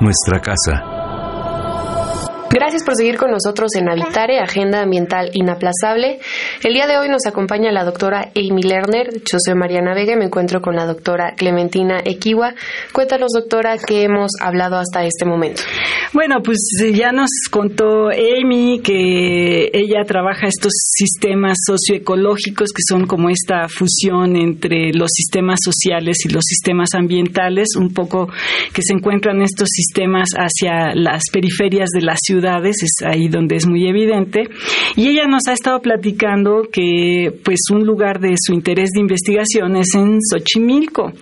nuestra 0.00 0.40
casa. 0.40 0.93
Gracias 2.54 2.84
por 2.84 2.94
seguir 2.94 3.16
con 3.16 3.32
nosotros 3.32 3.74
en 3.74 3.88
Habitare, 3.88 4.38
Agenda 4.38 4.80
Ambiental 4.80 5.28
Inaplazable. 5.32 6.20
El 6.62 6.72
día 6.72 6.86
de 6.86 6.98
hoy 6.98 7.08
nos 7.08 7.26
acompaña 7.26 7.72
la 7.72 7.82
doctora 7.82 8.30
Amy 8.36 8.62
Lerner. 8.62 9.12
Yo 9.12 9.38
soy 9.44 9.56
Mariana 9.56 9.92
Vega 9.92 10.12
y 10.12 10.16
me 10.16 10.26
encuentro 10.26 10.62
con 10.62 10.76
la 10.76 10.86
doctora 10.86 11.34
Clementina 11.36 12.00
Equiwa. 12.04 12.54
Cuéntanos, 12.92 13.32
doctora, 13.34 13.76
qué 13.84 14.04
hemos 14.04 14.30
hablado 14.40 14.76
hasta 14.76 15.04
este 15.04 15.24
momento. 15.24 15.62
Bueno, 16.12 16.36
pues 16.44 16.60
eh, 16.80 16.92
ya 16.92 17.10
nos 17.10 17.28
contó 17.50 18.10
Amy 18.10 18.80
que 18.84 19.70
ella 19.72 20.04
trabaja 20.06 20.46
estos 20.46 20.74
sistemas 20.76 21.58
socioecológicos 21.66 22.70
que 22.70 22.82
son 22.88 23.08
como 23.08 23.30
esta 23.30 23.66
fusión 23.68 24.36
entre 24.36 24.92
los 24.92 25.10
sistemas 25.12 25.58
sociales 25.60 26.18
y 26.24 26.28
los 26.28 26.44
sistemas 26.44 26.90
ambientales, 26.94 27.70
un 27.76 27.92
poco 27.92 28.28
que 28.72 28.82
se 28.82 28.92
encuentran 28.92 29.42
estos 29.42 29.70
sistemas 29.70 30.28
hacia 30.36 30.94
las 30.94 31.24
periferias 31.32 31.90
de 31.90 32.02
la 32.02 32.14
ciudad 32.16 32.43
es 32.44 33.04
ahí 33.04 33.28
donde 33.28 33.56
es 33.56 33.66
muy 33.66 33.88
evidente. 33.88 34.48
Y 34.96 35.08
ella 35.08 35.26
nos 35.26 35.42
ha 35.48 35.52
estado 35.52 35.80
platicando 35.80 36.62
que 36.70 37.32
pues 37.44 37.60
un 37.72 37.84
lugar 37.84 38.20
de 38.20 38.34
su 38.38 38.52
interés 38.52 38.90
de 38.94 39.00
investigación 39.00 39.76
es 39.76 39.94
en 39.94 40.18
Xochimilco. 40.20 41.12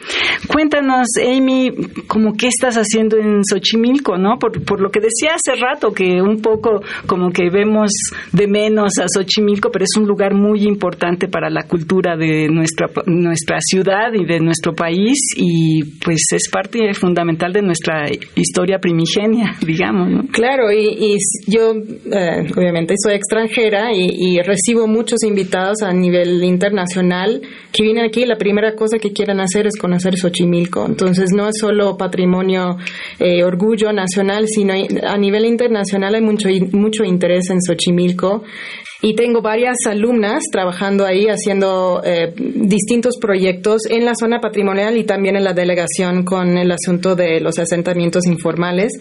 Cuéntanos, 0.48 1.08
Amy, 1.24 1.70
como 2.06 2.34
qué 2.34 2.48
estás 2.48 2.76
haciendo 2.76 3.16
en 3.16 3.42
Xochimilco, 3.44 4.16
¿no? 4.16 4.38
Por, 4.38 4.64
por 4.64 4.80
lo 4.80 4.90
que 4.90 5.00
decía 5.00 5.30
hace 5.34 5.60
rato, 5.60 5.92
que 5.92 6.20
un 6.20 6.40
poco 6.40 6.82
como 7.06 7.30
que 7.30 7.50
vemos 7.50 7.90
de 8.32 8.46
menos 8.46 8.98
a 8.98 9.06
Xochimilco, 9.08 9.70
pero 9.70 9.84
es 9.84 9.96
un 9.96 10.06
lugar 10.06 10.34
muy 10.34 10.64
importante 10.64 11.28
para 11.28 11.50
la 11.50 11.62
cultura 11.64 12.16
de 12.16 12.48
nuestra, 12.48 12.88
nuestra 13.06 13.58
ciudad 13.60 14.12
y 14.14 14.24
de 14.24 14.40
nuestro 14.40 14.74
país 14.74 15.18
y 15.36 15.84
pues 16.04 16.26
es 16.32 16.48
parte 16.50 16.92
fundamental 16.94 17.52
de 17.52 17.62
nuestra 17.62 18.04
historia 18.34 18.78
primigenia, 18.78 19.54
digamos. 19.66 20.10
¿no? 20.10 20.22
Claro, 20.32 20.70
y 20.72 20.92
y 21.02 21.11
yo 21.46 21.74
eh, 21.74 22.50
obviamente 22.56 22.94
soy 23.02 23.14
extranjera 23.14 23.90
y, 23.92 24.40
recibo 24.42 24.86
muchos 24.86 25.22
invitados 25.22 25.82
a 25.82 25.92
nivel 25.92 26.42
internacional 26.42 27.40
que 27.72 27.82
vienen 27.82 28.04
aquí 28.04 28.24
la 28.24 28.36
primera 28.36 28.74
cosa 28.74 28.98
que 28.98 29.12
quieren 29.12 29.40
hacer 29.40 29.66
es 29.66 29.76
conocer 29.76 30.16
Xochimilco. 30.16 30.84
Entonces 30.86 31.30
no 31.32 31.48
es 31.48 31.54
solo 31.60 31.96
patrimonio, 31.96 32.76
eh, 33.18 33.44
orgullo 33.44 33.92
nacional, 33.92 34.46
sino 34.48 34.74
a 34.74 35.16
nivel 35.16 35.44
internacional 35.44 36.14
hay 36.14 36.22
mucho, 36.22 36.48
mucho 36.72 37.04
interés 37.04 37.50
en 37.50 37.60
Xochimilco 37.62 38.42
y 39.04 39.16
tengo 39.16 39.42
varias 39.42 39.78
alumnas 39.86 40.44
trabajando 40.52 41.04
ahí 41.04 41.26
haciendo 41.26 42.00
eh, 42.04 42.32
distintos 42.36 43.16
proyectos 43.20 43.82
en 43.90 44.04
la 44.04 44.12
zona 44.14 44.40
patrimonial 44.40 44.96
y 44.96 45.02
también 45.02 45.34
en 45.34 45.42
la 45.42 45.52
delegación 45.52 46.24
con 46.24 46.56
el 46.56 46.70
asunto 46.70 47.16
de 47.16 47.40
los 47.40 47.58
asentamientos 47.58 48.26
informales. 48.26 48.92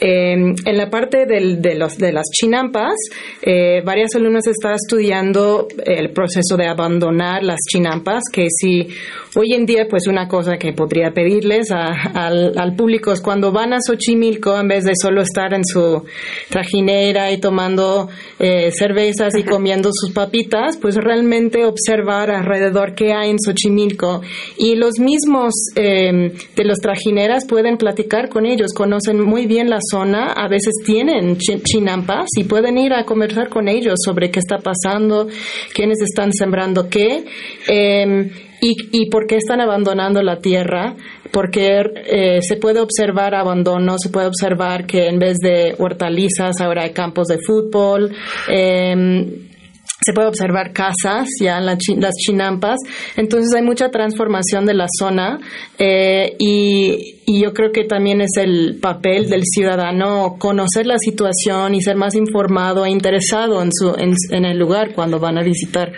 Em, 0.00 0.54
en 0.66 0.76
la 0.76 0.90
parte 0.90 1.24
del, 1.24 1.47
de, 1.56 1.74
los, 1.74 1.96
de 1.96 2.12
las 2.12 2.26
chinampas, 2.30 2.94
eh, 3.42 3.82
varias 3.84 4.14
alumnas 4.14 4.46
están 4.46 4.74
estudiando 4.74 5.66
el 5.84 6.10
proceso 6.12 6.56
de 6.56 6.66
abandonar 6.66 7.42
las 7.42 7.58
chinampas, 7.68 8.22
que 8.32 8.46
si 8.50 8.88
hoy 9.34 9.54
en 9.54 9.66
día 9.66 9.86
pues 9.88 10.06
una 10.06 10.28
cosa 10.28 10.56
que 10.56 10.72
podría 10.72 11.10
pedirles 11.12 11.70
al, 11.70 12.52
al 12.56 12.76
público 12.76 13.12
es 13.12 13.20
cuando 13.20 13.52
van 13.52 13.72
a 13.72 13.78
Xochimilco, 13.80 14.58
en 14.58 14.68
vez 14.68 14.84
de 14.84 14.92
solo 15.00 15.22
estar 15.22 15.54
en 15.54 15.64
su 15.64 16.04
trajinera 16.50 17.30
y 17.32 17.38
tomando 17.38 18.08
eh, 18.38 18.70
cervezas 18.70 19.34
y 19.36 19.42
comiendo 19.42 19.90
sus 19.92 20.12
papitas, 20.12 20.76
pues 20.76 20.96
realmente 20.96 21.64
observar 21.64 22.30
alrededor 22.30 22.94
qué 22.94 23.12
hay 23.12 23.30
en 23.30 23.38
Xochimilco. 23.38 24.22
Y 24.56 24.76
los 24.76 24.98
mismos 24.98 25.54
eh, 25.76 26.32
de 26.56 26.64
los 26.64 26.78
trajineras 26.78 27.46
pueden 27.46 27.76
platicar 27.76 28.28
con 28.28 28.46
ellos, 28.46 28.72
conocen 28.74 29.20
muy 29.20 29.46
bien 29.46 29.70
la 29.70 29.80
zona, 29.90 30.32
a 30.32 30.48
veces 30.48 30.74
tienen 30.84 31.27
chinampas 31.36 32.26
y 32.36 32.44
pueden 32.44 32.78
ir 32.78 32.92
a 32.92 33.04
conversar 33.04 33.48
con 33.48 33.68
ellos 33.68 33.96
sobre 34.04 34.30
qué 34.30 34.38
está 34.38 34.58
pasando, 34.58 35.28
quiénes 35.74 36.00
están 36.00 36.32
sembrando 36.32 36.88
qué. 36.88 37.24
Em, 37.66 38.30
y, 38.60 39.08
por 39.08 39.26
qué 39.28 39.36
están 39.36 39.60
abandonando 39.60 40.20
la 40.20 40.40
tierra, 40.40 40.96
porque 41.30 41.80
eh, 42.06 42.42
se 42.42 42.56
puede 42.56 42.80
observar 42.80 43.34
abandono, 43.34 43.94
se 43.98 44.08
puede 44.08 44.26
observar 44.26 44.84
que 44.84 45.06
en 45.06 45.20
vez 45.20 45.36
de 45.38 45.76
hortalizas 45.78 46.60
ahora 46.60 46.82
hay 46.82 46.90
campos 46.90 47.28
de 47.28 47.38
fútbol. 47.38 48.12
Eh, 48.48 49.46
se 50.00 50.12
puede 50.12 50.28
observar 50.28 50.72
casas 50.72 51.28
ya 51.40 51.58
en 51.58 51.66
las 51.66 52.14
chinampas, 52.14 52.78
entonces 53.16 53.52
hay 53.54 53.62
mucha 53.62 53.90
transformación 53.90 54.64
de 54.64 54.74
la 54.74 54.86
zona 54.98 55.38
eh, 55.78 56.36
y, 56.38 57.17
yo 57.42 57.52
creo 57.52 57.72
que 57.72 57.84
también 57.84 58.20
es 58.20 58.36
el 58.36 58.78
papel 58.80 59.28
del 59.28 59.42
ciudadano 59.44 60.36
conocer 60.38 60.86
la 60.86 60.98
situación 60.98 61.74
y 61.74 61.82
ser 61.82 61.96
más 61.96 62.14
informado 62.14 62.86
e 62.86 62.90
interesado 62.90 63.62
en, 63.62 63.70
su, 63.72 63.94
en, 63.98 64.44
el 64.44 64.58
lugar 64.58 64.94
cuando 64.94 65.18
van 65.18 65.38
a 65.38 65.42
visitar. 65.42 65.92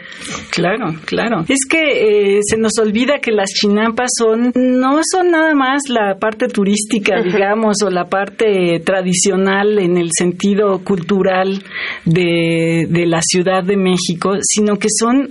Claro, 0.51 0.95
claro. 1.05 1.45
Es 1.49 1.67
que 1.69 2.39
eh, 2.39 2.41
se 2.43 2.57
nos 2.57 2.79
olvida 2.79 3.21
que 3.21 3.31
las 3.31 3.51
chinampas 3.51 4.11
son, 4.19 4.53
no 4.55 5.01
son 5.09 5.31
nada 5.31 5.55
más 5.55 5.83
la 5.89 6.17
parte 6.19 6.49
turística, 6.49 7.23
digamos, 7.23 7.77
o 7.85 7.91
la 7.91 8.07
parte 8.07 8.81
tradicional 8.85 9.79
en 9.79 9.97
el 9.99 10.11
sentido 10.13 10.83
cultural 10.83 11.63
de, 12.05 12.87
de 12.89 13.07
la 13.07 13.21
Ciudad 13.23 13.63
de 13.63 13.77
México, 13.77 14.33
sino 14.43 14.77
que 14.77 14.89
son 14.91 15.31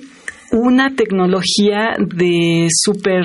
una 0.51 0.95
tecnología 0.95 1.95
de 1.97 2.67
super 2.71 3.23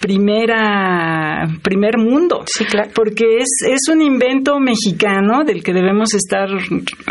primera 0.00 1.46
primer 1.62 1.98
mundo 1.98 2.44
sí, 2.46 2.64
claro. 2.64 2.90
porque 2.94 3.38
es, 3.38 3.48
es 3.68 3.92
un 3.92 4.00
invento 4.00 4.58
mexicano 4.58 5.44
del 5.44 5.62
que 5.62 5.72
debemos 5.72 6.14
estar 6.14 6.48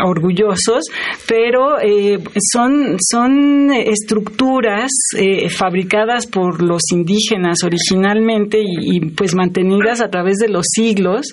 orgullosos 0.02 0.84
pero 1.26 1.80
eh, 1.80 2.18
son 2.52 2.96
son 2.98 3.70
estructuras 3.72 4.90
eh, 5.16 5.48
fabricadas 5.48 6.26
por 6.26 6.62
los 6.62 6.82
indígenas 6.92 7.58
originalmente 7.64 8.58
y, 8.60 8.96
y, 8.96 9.00
pues 9.10 9.34
mantenidas 9.34 10.00
a 10.00 10.10
través 10.10 10.38
de 10.38 10.48
los 10.48 10.66
siglos 10.74 11.26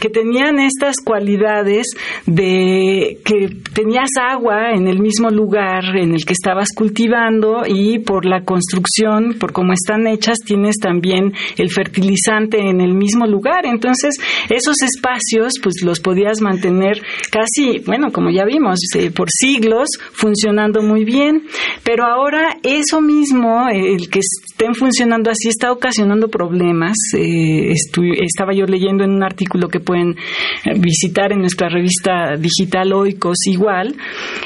que 0.00 0.08
tenían 0.08 0.58
estas 0.58 0.96
cualidades 1.02 1.86
de 2.26 3.18
que 3.24 3.48
tenías 3.72 4.10
agua 4.20 4.72
en 4.72 4.88
el 4.88 5.00
mismo 5.00 5.30
lugar 5.30 5.96
en 5.96 6.14
el 6.14 6.24
que 6.24 6.32
estabas 6.32 6.68
cultivando 6.74 7.59
y 7.66 7.98
por 7.98 8.24
la 8.24 8.44
construcción, 8.44 9.36
por 9.38 9.52
cómo 9.52 9.72
están 9.72 10.06
hechas, 10.06 10.38
tienes 10.44 10.76
también 10.78 11.32
el 11.56 11.70
fertilizante 11.70 12.58
en 12.58 12.80
el 12.80 12.94
mismo 12.94 13.26
lugar. 13.26 13.66
Entonces, 13.66 14.16
esos 14.48 14.76
espacios, 14.82 15.54
pues 15.62 15.76
los 15.82 16.00
podías 16.00 16.40
mantener 16.40 17.02
casi, 17.30 17.78
bueno, 17.86 18.12
como 18.12 18.30
ya 18.30 18.44
vimos, 18.44 18.78
eh, 18.96 19.10
por 19.10 19.28
siglos 19.30 19.88
funcionando 20.12 20.82
muy 20.82 21.04
bien. 21.04 21.42
Pero 21.84 22.04
ahora 22.04 22.56
eso 22.62 23.00
mismo, 23.00 23.68
el 23.68 24.08
que 24.10 24.20
estén 24.20 24.74
funcionando 24.74 25.30
así, 25.30 25.48
está 25.48 25.72
ocasionando 25.72 26.28
problemas. 26.28 26.96
Eh, 27.16 27.72
estaba 28.20 28.52
yo 28.54 28.66
leyendo 28.66 29.04
en 29.04 29.10
un 29.10 29.22
artículo 29.22 29.68
que 29.68 29.80
pueden 29.80 30.16
eh, 30.64 30.78
visitar 30.78 31.32
en 31.32 31.40
nuestra 31.40 31.68
revista 31.68 32.36
digital 32.38 32.92
Oikos 32.92 33.38
igual, 33.46 33.94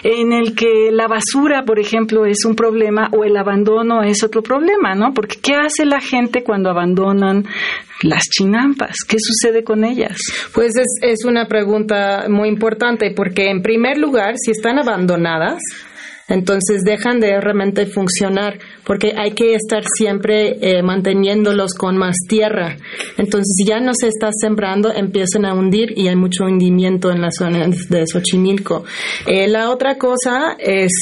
en 0.03 0.33
el 0.33 0.55
que 0.55 0.91
la 0.91 1.07
basura, 1.07 1.65
por 1.65 1.79
ejemplo, 1.79 2.27
es 2.27 2.45
un 2.45 2.55
problema 2.55 3.04
o 3.13 3.25
el 3.25 3.37
abandono 3.37 4.03
es 4.03 4.23
otro 4.23 4.43
problema, 4.43 4.95
¿no? 4.95 5.13
Porque 5.13 5.37
¿qué 5.41 5.55
hace 5.55 5.85
la 5.85 6.01
gente 6.01 6.43
cuando 6.43 6.71
abandonan 6.71 7.45
las 8.03 8.25
chinampas? 8.25 8.97
¿Qué 9.07 9.17
sucede 9.19 9.65
con 9.65 9.85
ellas? 9.85 10.19
Pues 10.53 10.77
es, 10.77 10.99
es 11.03 11.25
una 11.25 11.47
pregunta 11.47 12.27
muy 12.29 12.49
importante 12.49 13.11
porque 13.11 13.51
en 13.51 13.63
primer 13.63 13.99
lugar, 13.99 14.35
si 14.37 14.51
están 14.51 14.79
abandonadas, 14.79 15.61
entonces 16.29 16.83
dejan 16.85 17.21
de 17.21 17.41
realmente 17.41 17.87
funcionar 17.87 18.59
porque 18.85 19.15
hay 19.17 19.33
que 19.33 19.55
estar 19.55 19.83
siempre 19.85 20.57
eh, 20.61 20.83
manteniéndolos 20.83 21.75
con 21.75 21.97
más 21.97 22.17
tierra. 22.29 22.77
Entonces 23.19 23.65
ya 23.67 23.81
no 23.81 23.93
se 23.95 24.09
está 24.09 24.31
sembrando, 24.33 24.93
empiezan 24.93 25.45
a 25.45 25.55
hundir 25.55 25.93
y 25.97 26.09
hay 26.09 26.17
mucho 26.17 26.45
hundimiento 26.45 27.11
en 27.11 27.21
la 27.21 27.31
zona 27.31 27.67
de 27.89 28.07
Xochimilco. 28.07 28.85
Eh, 29.27 29.49
la 29.49 29.71
otra 29.71 29.99
cosa 29.99 30.57
es 30.59 30.93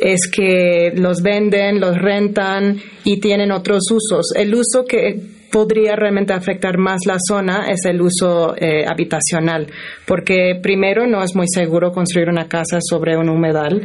es 0.00 0.30
que 0.30 0.92
los 0.96 1.20
venden, 1.20 1.78
los 1.78 1.94
rentan 1.96 2.80
y 3.04 3.20
tienen 3.20 3.52
otros 3.52 3.82
usos. 3.90 4.32
El 4.34 4.54
uso 4.54 4.86
que 4.86 5.39
podría 5.50 5.96
realmente 5.96 6.32
afectar 6.32 6.78
más 6.78 7.00
la 7.06 7.16
zona 7.18 7.66
es 7.68 7.84
el 7.84 8.00
uso 8.00 8.54
eh, 8.56 8.84
habitacional, 8.86 9.66
porque 10.06 10.58
primero 10.62 11.06
no 11.06 11.22
es 11.22 11.34
muy 11.34 11.46
seguro 11.48 11.92
construir 11.92 12.28
una 12.28 12.48
casa 12.48 12.78
sobre 12.80 13.16
un 13.16 13.28
humedal 13.28 13.82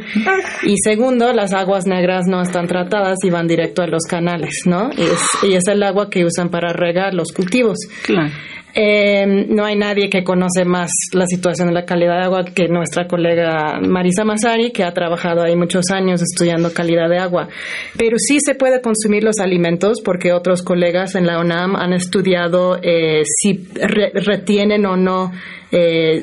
y 0.62 0.76
segundo 0.78 1.32
las 1.32 1.52
aguas 1.52 1.86
negras 1.86 2.26
no 2.26 2.42
están 2.42 2.66
tratadas 2.66 3.18
y 3.22 3.30
van 3.30 3.46
directo 3.46 3.82
a 3.82 3.86
los 3.86 4.04
canales, 4.04 4.62
¿no? 4.66 4.90
Y 4.96 5.02
es, 5.02 5.20
y 5.42 5.54
es 5.54 5.66
el 5.68 5.82
agua 5.82 6.08
que 6.10 6.24
usan 6.24 6.48
para 6.48 6.72
regar 6.72 7.14
los 7.14 7.32
cultivos. 7.32 7.78
Claro. 8.04 8.30
Eh, 8.78 9.46
no 9.48 9.64
hay 9.64 9.74
nadie 9.74 10.10
que 10.10 10.22
conoce 10.22 10.66
más 10.66 10.90
la 11.12 11.26
situación 11.26 11.68
de 11.68 11.74
la 11.74 11.86
calidad 11.86 12.18
de 12.18 12.24
agua 12.24 12.44
que 12.44 12.68
nuestra 12.68 13.06
colega 13.06 13.80
Marisa 13.80 14.22
Masari, 14.22 14.70
que 14.70 14.84
ha 14.84 14.92
trabajado 14.92 15.42
ahí 15.42 15.56
muchos 15.56 15.86
años 15.90 16.20
estudiando 16.20 16.70
calidad 16.74 17.08
de 17.08 17.16
agua. 17.16 17.48
Pero 17.96 18.18
sí 18.18 18.38
se 18.38 18.54
puede 18.54 18.82
consumir 18.82 19.24
los 19.24 19.38
alimentos 19.38 20.02
porque 20.04 20.34
otros 20.34 20.62
colegas 20.62 21.14
en 21.14 21.26
la 21.26 21.40
UNAM 21.40 21.74
han 21.74 21.94
estudiado 21.94 22.78
eh, 22.82 23.22
si 23.24 23.66
retienen 23.74 24.84
o 24.84 24.98
no 24.98 25.32
eh, 25.72 26.22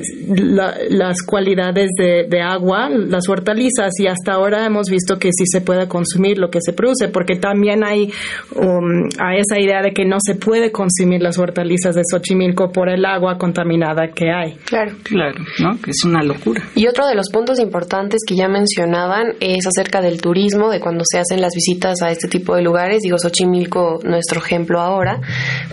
las 0.90 1.22
cualidades 1.22 1.90
de, 1.98 2.40
agua, 2.40 2.88
las 2.88 3.28
hortalizas, 3.28 3.92
y 3.98 4.06
hasta 4.06 4.32
ahora 4.32 4.64
hemos 4.64 4.88
visto 4.88 5.18
que 5.18 5.30
sí 5.32 5.44
se 5.46 5.60
puede 5.60 5.86
consumir 5.86 6.38
lo 6.38 6.50
que 6.50 6.60
se 6.60 6.72
produce, 6.72 7.08
porque 7.08 7.36
también 7.36 7.84
hay 7.84 8.12
um, 8.54 9.08
a 9.18 9.36
esa 9.36 9.58
idea 9.58 9.82
de 9.82 9.92
que 9.92 10.04
no 10.04 10.16
se 10.20 10.34
puede 10.34 10.72
consumir 10.72 11.22
las 11.22 11.38
hortalizas 11.38 11.94
de 11.94 12.02
Xochimilco 12.10 12.70
por 12.72 12.88
el 12.88 13.04
agua 13.04 13.36
contaminada 13.38 14.08
que 14.08 14.30
hay. 14.30 14.54
Claro, 14.64 14.92
claro, 15.02 15.44
¿no? 15.58 15.80
Que 15.80 15.90
es 15.90 16.04
una 16.04 16.22
locura. 16.22 16.62
Y 16.74 16.86
otro 16.86 17.06
de 17.06 17.14
los 17.14 17.30
puntos 17.30 17.58
importantes 17.58 18.20
que 18.26 18.36
ya 18.36 18.48
mencionaban 18.48 19.34
es 19.40 19.66
acerca 19.66 20.00
del 20.00 20.20
turismo, 20.20 20.70
de 20.70 20.80
cuando 20.80 21.04
se 21.06 21.18
hacen 21.18 21.40
las 21.40 21.52
visitas 21.54 22.02
a 22.02 22.10
este 22.10 22.28
tipo 22.28 22.54
de 22.56 22.62
lugares, 22.62 23.02
digo 23.02 23.18
Xochimilco, 23.18 24.00
nuestro 24.04 24.40
ejemplo 24.40 24.80
ahora, 24.80 25.20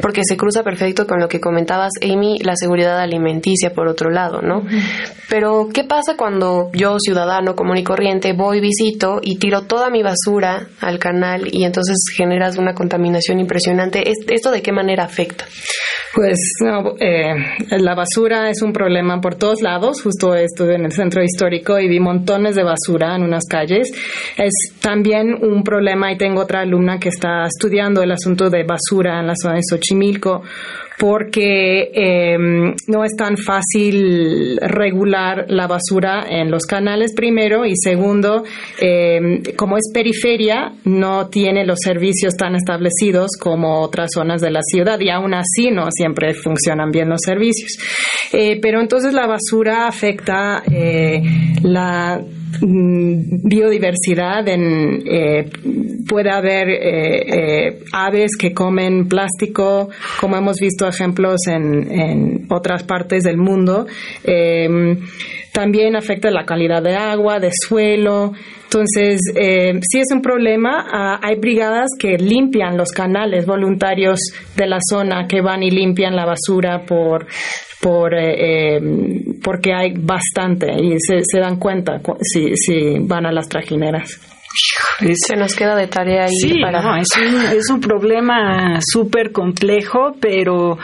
porque 0.01 0.21
se 0.23 0.37
cruza 0.37 0.63
perfecto 0.63 1.07
con 1.07 1.19
lo 1.19 1.27
que 1.27 1.39
comentabas, 1.39 1.91
Amy, 2.01 2.39
la 2.39 2.55
seguridad 2.55 2.99
alimenticia 2.99 3.60
por 3.69 3.87
otro 3.87 4.09
lado, 4.09 4.41
¿no? 4.41 4.63
Pero, 5.29 5.69
¿qué 5.73 5.83
pasa 5.83 6.15
cuando 6.17 6.71
yo, 6.73 6.97
ciudadano 6.99 7.55
común 7.55 7.77
y 7.77 7.83
corriente, 7.83 8.33
voy, 8.33 8.59
visito 8.59 9.19
y 9.21 9.37
tiro 9.37 9.61
toda 9.61 9.89
mi 9.89 10.03
basura 10.03 10.67
al 10.81 10.99
canal 10.99 11.47
y 11.51 11.63
entonces 11.63 11.97
generas 12.15 12.57
una 12.57 12.73
contaminación 12.73 13.39
impresionante? 13.39 14.03
¿Esto 14.27 14.51
de 14.51 14.61
qué 14.61 14.71
manera 14.71 15.03
afecta? 15.03 15.45
Pues 16.13 16.37
no, 16.61 16.95
eh, 16.99 17.33
la 17.79 17.95
basura 17.95 18.49
es 18.49 18.61
un 18.61 18.73
problema 18.73 19.21
por 19.21 19.35
todos 19.35 19.61
lados. 19.61 20.01
Justo 20.01 20.35
estuve 20.35 20.75
en 20.75 20.85
el 20.85 20.91
centro 20.91 21.23
histórico 21.23 21.79
y 21.79 21.87
vi 21.87 22.01
montones 22.01 22.55
de 22.55 22.63
basura 22.63 23.15
en 23.15 23.23
unas 23.23 23.45
calles. 23.49 23.91
Es 24.37 24.53
también 24.81 25.37
un 25.41 25.63
problema 25.63 26.11
y 26.11 26.17
tengo 26.17 26.41
otra 26.41 26.61
alumna 26.61 26.99
que 26.99 27.09
está 27.09 27.45
estudiando 27.45 28.03
el 28.03 28.11
asunto 28.11 28.49
de 28.49 28.63
basura 28.63 29.21
en 29.21 29.27
la 29.27 29.35
zona 29.35 29.55
de 29.55 29.61
Xochimilco 29.69 30.43
porque 31.01 31.89
em, 31.95 32.75
no 32.85 33.03
es 33.03 33.15
tan 33.17 33.35
fácil 33.35 34.55
regular 34.57 35.45
la 35.47 35.65
basura 35.65 36.27
en 36.29 36.51
los 36.51 36.67
canales 36.67 37.15
primero 37.15 37.65
y 37.65 37.73
segundo, 37.75 38.43
em, 38.79 39.41
como 39.55 39.77
es 39.77 39.85
periferia, 39.91 40.73
no 40.85 41.27
tiene 41.27 41.65
los 41.65 41.79
servicios 41.83 42.35
tan 42.35 42.53
establecidos 42.53 43.31
como 43.39 43.81
otras 43.81 44.11
zonas 44.13 44.41
de 44.41 44.51
la 44.51 44.61
ciudad 44.61 44.99
y 44.99 45.09
aún 45.09 45.33
así 45.33 45.71
no 45.71 45.87
siempre 45.89 46.35
funcionan 46.35 46.91
bien 46.91 47.09
los 47.09 47.21
servicios. 47.25 47.79
Eh, 48.31 48.59
pero 48.61 48.79
entonces 48.79 49.11
la 49.11 49.25
basura 49.25 49.87
afecta 49.87 50.61
eh, 50.71 51.19
la 51.63 52.21
biodiversidad, 52.59 54.47
en, 54.47 55.03
eh, 55.07 55.49
puede 56.07 56.29
haber 56.29 56.69
eh, 56.69 57.67
eh, 57.67 57.79
aves 57.93 58.31
que 58.37 58.53
comen 58.53 59.07
plástico, 59.07 59.89
como 60.19 60.35
hemos 60.35 60.57
visto 60.59 60.87
ejemplos 60.87 61.47
en, 61.47 62.47
otras 62.49 62.83
partes 62.83 63.23
del 63.23 63.37
mundo. 63.37 63.87
Em, 64.23 64.99
también 65.53 65.95
afecta 65.95 66.31
la 66.31 66.45
calidad 66.45 66.81
de 66.81 66.95
agua, 66.95 67.39
de 67.39 67.51
suelo. 67.53 68.33
Entonces, 68.63 69.19
eh, 69.35 69.79
sí 69.81 69.99
es 69.99 70.07
un 70.13 70.21
problema. 70.21 70.85
Ah, 70.91 71.19
hay 71.21 71.35
brigadas 71.35 71.89
que 71.99 72.17
limpian 72.17 72.77
los 72.77 72.91
canales 72.91 73.45
voluntarios 73.45 74.19
de 74.55 74.67
la 74.67 74.79
zona, 74.81 75.27
que 75.27 75.41
van 75.41 75.63
y 75.63 75.71
limpian 75.71 76.15
la 76.15 76.25
basura 76.25 76.85
por 76.85 77.27
por 77.81 78.13
eh, 78.13 78.77
em, 78.77 79.39
porque 79.43 79.73
hay 79.73 79.93
bastante 79.97 80.67
y 80.71 80.97
se, 80.99 81.23
se 81.23 81.39
dan 81.39 81.57
cuenta 81.57 81.99
si, 82.21 82.55
si 82.55 82.99
van 82.99 83.25
a 83.25 83.31
las 83.31 83.49
trajineras. 83.49 84.19
Se 84.99 85.35
nos 85.35 85.55
queda 85.55 85.75
de 85.75 85.87
tarea 85.87 86.25
ahí. 86.25 86.35
Sí, 86.35 86.61
para... 86.61 86.99
es, 86.99 87.07
un, 87.17 87.57
es 87.57 87.69
un 87.69 87.79
problema 87.79 88.79
súper 88.81 89.31
complejo, 89.31 90.15
pero 90.19 90.77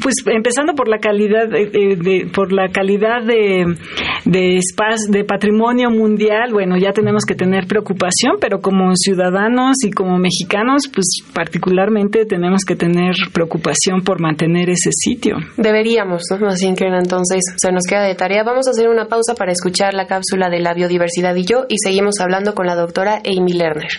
pues 0.00 0.14
empezando 0.26 0.74
por 0.74 0.88
la 0.88 0.98
calidad 0.98 1.48
de, 1.48 2.30
por 2.32 2.52
la 2.52 2.68
calidad 2.68 3.22
de 3.24 3.76
de 4.24 4.60
de 5.08 5.24
patrimonio 5.24 5.90
mundial, 5.90 6.52
bueno, 6.52 6.76
ya 6.76 6.92
tenemos 6.92 7.24
que 7.24 7.34
tener 7.34 7.66
preocupación, 7.66 8.36
pero 8.40 8.60
como 8.60 8.94
ciudadanos 8.94 9.76
y 9.84 9.90
como 9.90 10.18
mexicanos, 10.18 10.88
pues 10.92 11.06
particularmente 11.34 12.24
tenemos 12.24 12.64
que 12.64 12.76
tener 12.76 13.14
preocupación 13.32 14.02
por 14.04 14.20
mantener 14.20 14.70
ese 14.70 14.90
sitio. 14.92 15.36
Deberíamos, 15.56 16.22
¿no? 16.40 16.48
Así 16.48 16.72
que 16.74 16.86
entonces 16.86 17.40
se 17.56 17.72
nos 17.72 17.84
queda 17.88 18.02
de 18.02 18.14
tarea. 18.14 18.44
Vamos 18.44 18.68
a 18.68 18.70
hacer 18.70 18.88
una 18.88 19.06
pausa 19.06 19.34
para 19.34 19.52
escuchar 19.52 19.94
la 19.94 20.06
cápsula 20.06 20.48
de 20.48 20.60
la 20.60 20.74
biodiversidad 20.74 21.34
y 21.34 21.44
yo 21.44 21.66
y 21.68 21.76
seguimos 21.78 22.20
hablando 22.20 22.54
con 22.54 22.66
la 22.66 22.74
doctora 22.74 23.20
Amy 23.24 23.52
Lerner. 23.52 23.90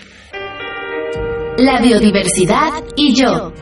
La 1.58 1.80
biodiversidad 1.80 2.82
y 2.96 3.14
yo. 3.14 3.52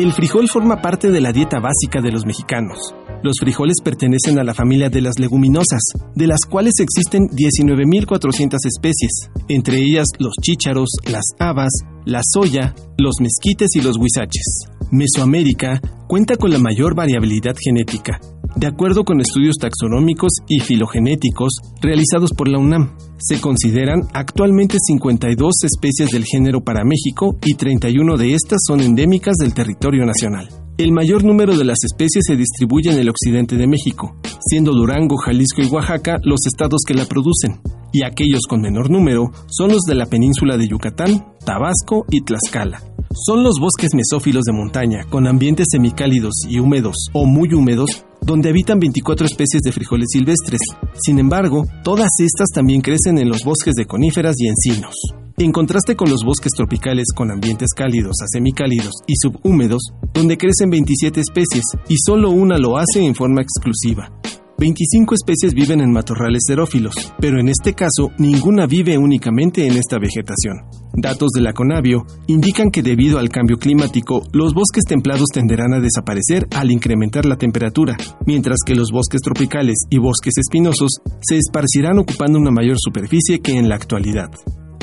El 0.00 0.14
frijol 0.14 0.48
forma 0.48 0.80
parte 0.80 1.10
de 1.10 1.20
la 1.20 1.30
dieta 1.30 1.58
básica 1.60 2.00
de 2.00 2.10
los 2.10 2.24
mexicanos. 2.24 2.94
Los 3.22 3.36
frijoles 3.38 3.82
pertenecen 3.84 4.38
a 4.38 4.44
la 4.44 4.54
familia 4.54 4.88
de 4.88 5.02
las 5.02 5.18
leguminosas, 5.18 5.82
de 6.14 6.26
las 6.26 6.46
cuales 6.48 6.72
existen 6.78 7.24
19.400 7.28 8.56
especies, 8.64 9.28
entre 9.48 9.76
ellas 9.76 10.06
los 10.18 10.32
chícharos, 10.40 10.88
las 11.04 11.24
habas, 11.38 11.72
la 12.06 12.22
soya, 12.24 12.74
los 12.96 13.16
mezquites 13.20 13.68
y 13.74 13.82
los 13.82 13.98
huizaches. 13.98 14.60
Mesoamérica 14.90 15.82
cuenta 16.08 16.38
con 16.38 16.50
la 16.50 16.58
mayor 16.58 16.94
variabilidad 16.94 17.56
genética, 17.62 18.18
de 18.56 18.66
acuerdo 18.66 19.04
con 19.04 19.20
estudios 19.20 19.56
taxonómicos 19.60 20.32
y 20.48 20.60
filogenéticos 20.60 21.52
realizados 21.80 22.30
por 22.36 22.48
la 22.48 22.58
UNAM. 22.58 22.96
Se 23.18 23.40
consideran 23.40 24.02
actualmente 24.12 24.78
52 24.80 25.52
especies 25.64 26.10
del 26.10 26.24
género 26.24 26.62
para 26.62 26.84
México 26.84 27.36
y 27.44 27.54
31 27.54 28.16
de 28.16 28.34
estas 28.34 28.60
son 28.66 28.80
endémicas 28.80 29.36
del 29.36 29.54
territorio 29.54 30.04
nacional. 30.06 30.48
El 30.78 30.92
mayor 30.92 31.24
número 31.24 31.58
de 31.58 31.64
las 31.64 31.84
especies 31.84 32.24
se 32.26 32.36
distribuye 32.36 32.90
en 32.90 32.98
el 32.98 33.10
occidente 33.10 33.56
de 33.56 33.66
México, 33.66 34.16
siendo 34.40 34.72
Durango, 34.72 35.18
Jalisco 35.18 35.60
y 35.60 35.66
Oaxaca 35.66 36.18
los 36.24 36.46
estados 36.46 36.80
que 36.86 36.94
la 36.94 37.04
producen, 37.04 37.60
y 37.92 38.02
aquellos 38.02 38.46
con 38.48 38.62
menor 38.62 38.90
número 38.90 39.30
son 39.48 39.72
los 39.72 39.82
de 39.82 39.94
la 39.94 40.06
península 40.06 40.56
de 40.56 40.68
Yucatán, 40.68 41.34
Tabasco 41.44 42.06
y 42.10 42.22
Tlaxcala. 42.22 42.80
Son 43.12 43.42
los 43.42 43.58
bosques 43.60 43.90
mesófilos 43.92 44.44
de 44.44 44.52
montaña, 44.52 45.04
con 45.10 45.26
ambientes 45.26 45.66
semicálidos 45.70 46.32
y 46.48 46.60
húmedos 46.60 46.94
o 47.12 47.26
muy 47.26 47.52
húmedos, 47.52 48.06
donde 48.22 48.50
habitan 48.50 48.78
24 48.78 49.26
especies 49.26 49.62
de 49.62 49.72
frijoles 49.72 50.08
silvestres. 50.10 50.60
Sin 50.94 51.18
embargo, 51.18 51.66
todas 51.82 52.10
estas 52.18 52.48
también 52.54 52.80
crecen 52.80 53.18
en 53.18 53.28
los 53.28 53.44
bosques 53.44 53.74
de 53.74 53.86
coníferas 53.86 54.36
y 54.38 54.48
encinos. 54.48 54.94
En 55.38 55.52
contraste 55.52 55.96
con 55.96 56.10
los 56.10 56.22
bosques 56.22 56.52
tropicales 56.54 57.06
con 57.16 57.30
ambientes 57.30 57.70
cálidos 57.74 58.16
a 58.22 58.26
semicálidos 58.28 58.92
y 59.06 59.14
subhúmedos, 59.16 59.80
donde 60.12 60.36
crecen 60.36 60.68
27 60.68 61.18
especies 61.18 61.64
y 61.88 61.96
solo 61.96 62.30
una 62.30 62.58
lo 62.58 62.76
hace 62.76 63.02
en 63.02 63.14
forma 63.14 63.40
exclusiva, 63.40 64.12
25 64.60 65.14
especies 65.14 65.54
viven 65.54 65.80
en 65.80 65.90
matorrales 65.90 66.42
xerófilos, 66.46 66.92
pero 67.18 67.40
en 67.40 67.48
este 67.48 67.72
caso 67.72 68.12
ninguna 68.18 68.66
vive 68.66 68.98
únicamente 68.98 69.66
en 69.66 69.78
esta 69.78 69.98
vegetación. 69.98 70.58
Datos 70.92 71.30
de 71.34 71.40
la 71.40 71.54
Conavio 71.54 72.04
indican 72.26 72.70
que 72.70 72.82
debido 72.82 73.18
al 73.18 73.30
cambio 73.30 73.56
climático, 73.56 74.22
los 74.34 74.52
bosques 74.52 74.84
templados 74.86 75.28
tenderán 75.32 75.72
a 75.72 75.80
desaparecer 75.80 76.46
al 76.50 76.70
incrementar 76.70 77.24
la 77.24 77.36
temperatura, 77.36 77.96
mientras 78.26 78.58
que 78.66 78.74
los 78.74 78.90
bosques 78.90 79.22
tropicales 79.22 79.78
y 79.88 79.96
bosques 79.96 80.34
espinosos 80.36 80.90
se 81.22 81.38
esparcirán 81.38 81.98
ocupando 81.98 82.38
una 82.38 82.50
mayor 82.50 82.76
superficie 82.78 83.40
que 83.40 83.56
en 83.56 83.70
la 83.70 83.76
actualidad. 83.76 84.28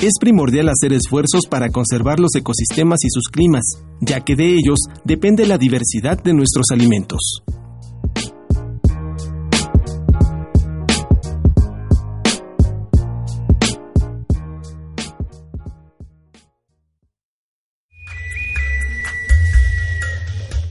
Es 0.01 0.13
primordial 0.19 0.69
hacer 0.69 0.91
esfuerzos 0.91 1.45
para 1.47 1.69
conservar 1.69 2.19
los 2.19 2.33
ecosistemas 2.33 3.03
y 3.03 3.09
sus 3.11 3.27
climas, 3.27 3.83
ya 4.01 4.21
que 4.21 4.35
de 4.35 4.55
ellos 4.55 4.79
depende 5.05 5.45
la 5.45 5.59
diversidad 5.59 6.23
de 6.23 6.33
nuestros 6.33 6.65
alimentos. 6.71 7.43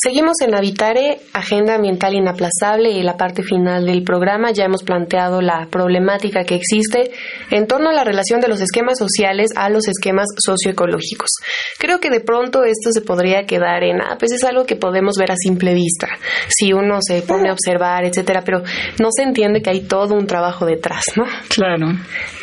Seguimos 0.00 0.34
en 0.42 0.54
Habitare, 0.54 1.18
Agenda 1.32 1.74
Ambiental 1.74 2.14
Inaplazable 2.14 2.90
y 2.90 3.02
la 3.02 3.16
parte 3.16 3.42
final 3.42 3.84
del 3.84 4.04
programa 4.04 4.52
ya 4.52 4.64
hemos 4.64 4.84
planteado 4.84 5.40
la 5.40 5.66
problemática 5.72 6.44
que 6.44 6.54
existe 6.54 7.10
en 7.50 7.66
torno 7.66 7.90
a 7.90 7.92
la 7.92 8.04
relación 8.04 8.40
de 8.40 8.46
los 8.46 8.60
esquemas 8.60 8.96
sociales 8.96 9.50
a 9.56 9.68
los 9.70 9.88
esquemas 9.88 10.28
socioecológicos. 10.38 11.30
Creo 11.78 11.98
que 11.98 12.10
de 12.10 12.20
pronto 12.20 12.62
esto 12.62 12.92
se 12.92 13.00
podría 13.00 13.44
quedar 13.44 13.82
en, 13.82 14.00
ah, 14.00 14.14
pues 14.20 14.30
es 14.30 14.44
algo 14.44 14.66
que 14.66 14.76
podemos 14.76 15.16
ver 15.18 15.32
a 15.32 15.36
simple 15.36 15.74
vista, 15.74 16.08
si 16.48 16.72
uno 16.72 16.98
se 17.00 17.22
pone 17.22 17.48
a 17.48 17.52
observar, 17.52 18.04
etcétera, 18.04 18.42
pero 18.44 18.62
no 19.00 19.08
se 19.10 19.24
entiende 19.24 19.62
que 19.62 19.70
hay 19.70 19.80
todo 19.80 20.14
un 20.14 20.28
trabajo 20.28 20.64
detrás, 20.64 21.02
¿no? 21.16 21.24
Claro. 21.48 21.88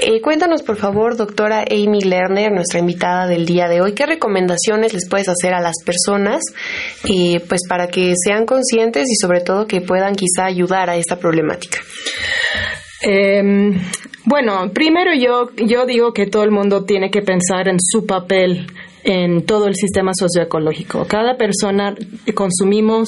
Eh, 0.02 0.20
cuéntanos, 0.20 0.62
por 0.62 0.76
favor, 0.76 1.16
doctora 1.16 1.62
Amy 1.62 2.02
Lerner, 2.02 2.52
nuestra 2.52 2.80
invitada 2.80 3.28
del 3.28 3.46
día 3.46 3.70
de 3.70 3.80
hoy, 3.80 3.94
¿qué 3.94 4.06
recomendaciones 4.06 4.94
les 4.94 5.08
puedes 5.08 5.30
hacer 5.30 5.54
a 5.54 5.62
las 5.62 5.76
personas? 5.86 6.42
Eh, 7.06 7.40
pues 7.48 7.62
para 7.68 7.88
que 7.88 8.14
sean 8.24 8.46
conscientes 8.46 9.10
y 9.10 9.16
sobre 9.16 9.42
todo 9.42 9.68
que 9.68 9.82
puedan 9.82 10.16
quizá 10.16 10.46
ayudar 10.46 10.90
a 10.90 10.98
esta 10.98 11.18
problemática? 11.18 11.80
Em, 13.02 13.80
bueno, 14.26 14.72
primero 14.74 15.12
yo, 15.14 15.52
yo 15.56 15.86
digo 15.86 16.14
que 16.14 16.26
todo 16.26 16.44
el 16.44 16.52
mundo 16.52 16.86
tiene 16.86 17.12
que 17.12 17.22
pensar 17.22 17.68
en 17.68 17.78
su 17.80 18.06
papel 18.06 18.68
en 19.06 19.46
todo 19.46 19.68
el 19.68 19.76
sistema 19.76 20.12
socioecológico. 20.18 21.06
Cada 21.06 21.38
persona 21.38 21.96
consumimos, 22.34 23.08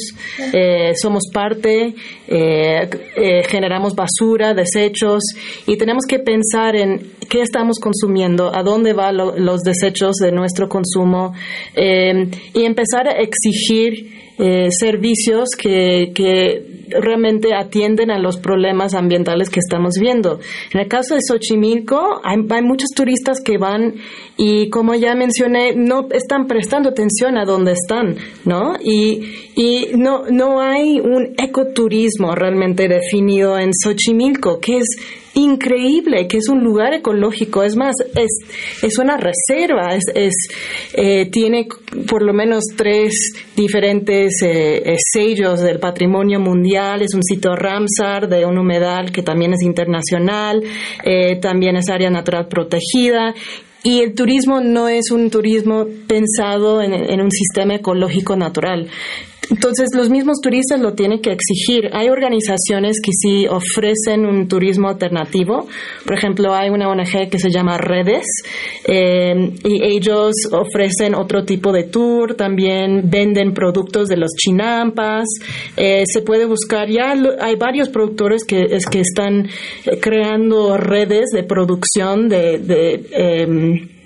eh, 0.53 0.93
somos 0.95 1.23
parte, 1.33 1.95
eh, 2.27 2.89
eh, 3.15 3.43
generamos 3.47 3.95
basura, 3.95 4.53
desechos 4.53 5.23
y 5.65 5.75
tenemos 5.75 6.05
que 6.07 6.19
pensar 6.19 6.75
en 6.75 7.11
qué 7.27 7.41
estamos 7.41 7.79
consumiendo, 7.79 8.55
a 8.55 8.61
dónde 8.61 8.93
van 8.93 9.17
los 9.17 9.61
desechos 9.63 10.17
de 10.17 10.31
nuestro 10.31 10.69
consumo 10.69 11.33
y 11.75 12.63
empezar 12.63 13.07
a 13.07 13.13
exigir 13.13 14.27
servicios 14.69 15.49
que 15.57 16.76
realmente 16.89 17.53
atienden 17.53 18.11
a 18.11 18.19
los 18.19 18.37
problemas 18.37 18.93
ambientales 18.93 19.49
que 19.49 19.59
estamos 19.59 19.95
viendo. 19.99 20.39
En 20.73 20.79
el 20.81 20.87
caso 20.87 21.15
de 21.15 21.21
Xochimilco, 21.21 22.21
hay, 22.23 22.37
muchos 22.61 22.89
turistas 22.95 23.41
que 23.41 23.57
van 23.57 23.95
y, 24.37 24.69
como 24.69 24.95
ya 24.95 25.15
mencioné, 25.15 25.75
no 25.75 26.07
están 26.11 26.47
prestando 26.47 26.89
atención 26.89 27.37
a 27.37 27.45
dónde 27.45 27.73
están, 27.73 28.15
¿no? 28.45 28.73
Y, 28.83 29.21
y 29.55 29.87
no, 29.95 30.23
no 30.29 30.61
hay 30.61 30.99
un 30.99 31.33
ecoturismo 31.37 32.35
realmente 32.35 32.87
definido 32.87 33.57
en 33.57 33.71
Xochimilco, 33.73 34.59
que 34.59 34.77
es 34.77 34.87
increíble, 35.37 36.27
que 36.27 36.37
es 36.37 36.49
un 36.49 36.63
lugar 36.63 36.93
ecológico, 36.93 37.63
es 37.63 37.75
más, 37.75 37.95
es, 38.15 38.39
es 38.81 38.97
una 38.97 39.17
reserva, 39.17 39.95
es, 39.95 40.05
es 40.13 40.33
eh, 40.93 41.29
tiene 41.29 41.67
por 42.09 42.23
lo 42.23 42.33
menos 42.33 42.63
tres 42.75 43.33
diferentes 43.55 44.41
eh, 44.41 44.81
eh, 44.83 44.95
sellos 44.97 45.61
del 45.61 45.79
patrimonio 45.79 46.39
mundial, 46.39 47.03
es 47.03 47.13
un 47.13 47.23
sitio 47.23 47.55
Ramsar 47.55 48.27
de 48.27 48.45
un 48.45 48.57
humedal 48.57 49.11
que 49.11 49.21
también 49.21 49.53
es 49.53 49.61
internacional, 49.61 50.63
también 51.41 51.75
es 51.77 51.89
área 51.89 52.09
natural 52.09 52.47
protegida. 52.47 53.33
Y 53.83 54.01
el 54.01 54.15
turismo 54.15 54.59
no 54.59 54.89
es 54.89 55.11
un 55.11 55.29
turismo 55.29 55.85
pensado 56.07 56.81
en, 56.81 56.93
en, 56.93 57.21
un 57.21 57.31
sistema 57.31 57.75
ecológico 57.75 58.35
natural. 58.35 58.89
Entonces, 59.49 59.89
los 59.95 60.09
mismos 60.09 60.37
turistas 60.41 60.79
lo 60.79 60.93
tienen 60.93 61.21
que 61.21 61.31
exigir. 61.31 61.89
Hay 61.93 62.09
organizaciones 62.09 62.99
que 63.01 63.11
sí 63.13 63.47
ofrecen 63.47 64.25
un 64.25 64.47
turismo 64.47 64.89
alternativo. 64.89 65.67
Por 66.05 66.17
ejemplo, 66.17 66.53
hay 66.53 66.69
una 66.69 66.89
ONG 66.89 67.29
que 67.29 67.39
se 67.39 67.49
llama 67.49 67.77
Redes 67.77 68.25
eh, 68.85 69.53
y 69.63 69.83
ellos 69.83 70.33
ofrecen 70.51 71.15
otro 71.15 71.43
tipo 71.45 71.71
de 71.71 71.83
tour. 71.83 72.35
También 72.35 73.09
venden 73.09 73.53
productos 73.53 74.09
de 74.09 74.17
los 74.17 74.31
chinampas. 74.31 75.27
Eh, 75.75 76.03
se 76.05 76.21
puede 76.21 76.45
buscar, 76.45 76.89
ya 76.89 77.15
hay 77.39 77.55
varios 77.55 77.89
productores 77.89 78.43
que, 78.45 78.65
es, 78.69 78.85
que 78.87 79.01
están 79.01 79.47
eh, 79.85 79.99
creando 79.99 80.77
redes 80.77 81.29
de 81.33 81.43
producción 81.43 82.27
de, 82.27 82.59
de 82.59 83.05
em, 83.11 83.96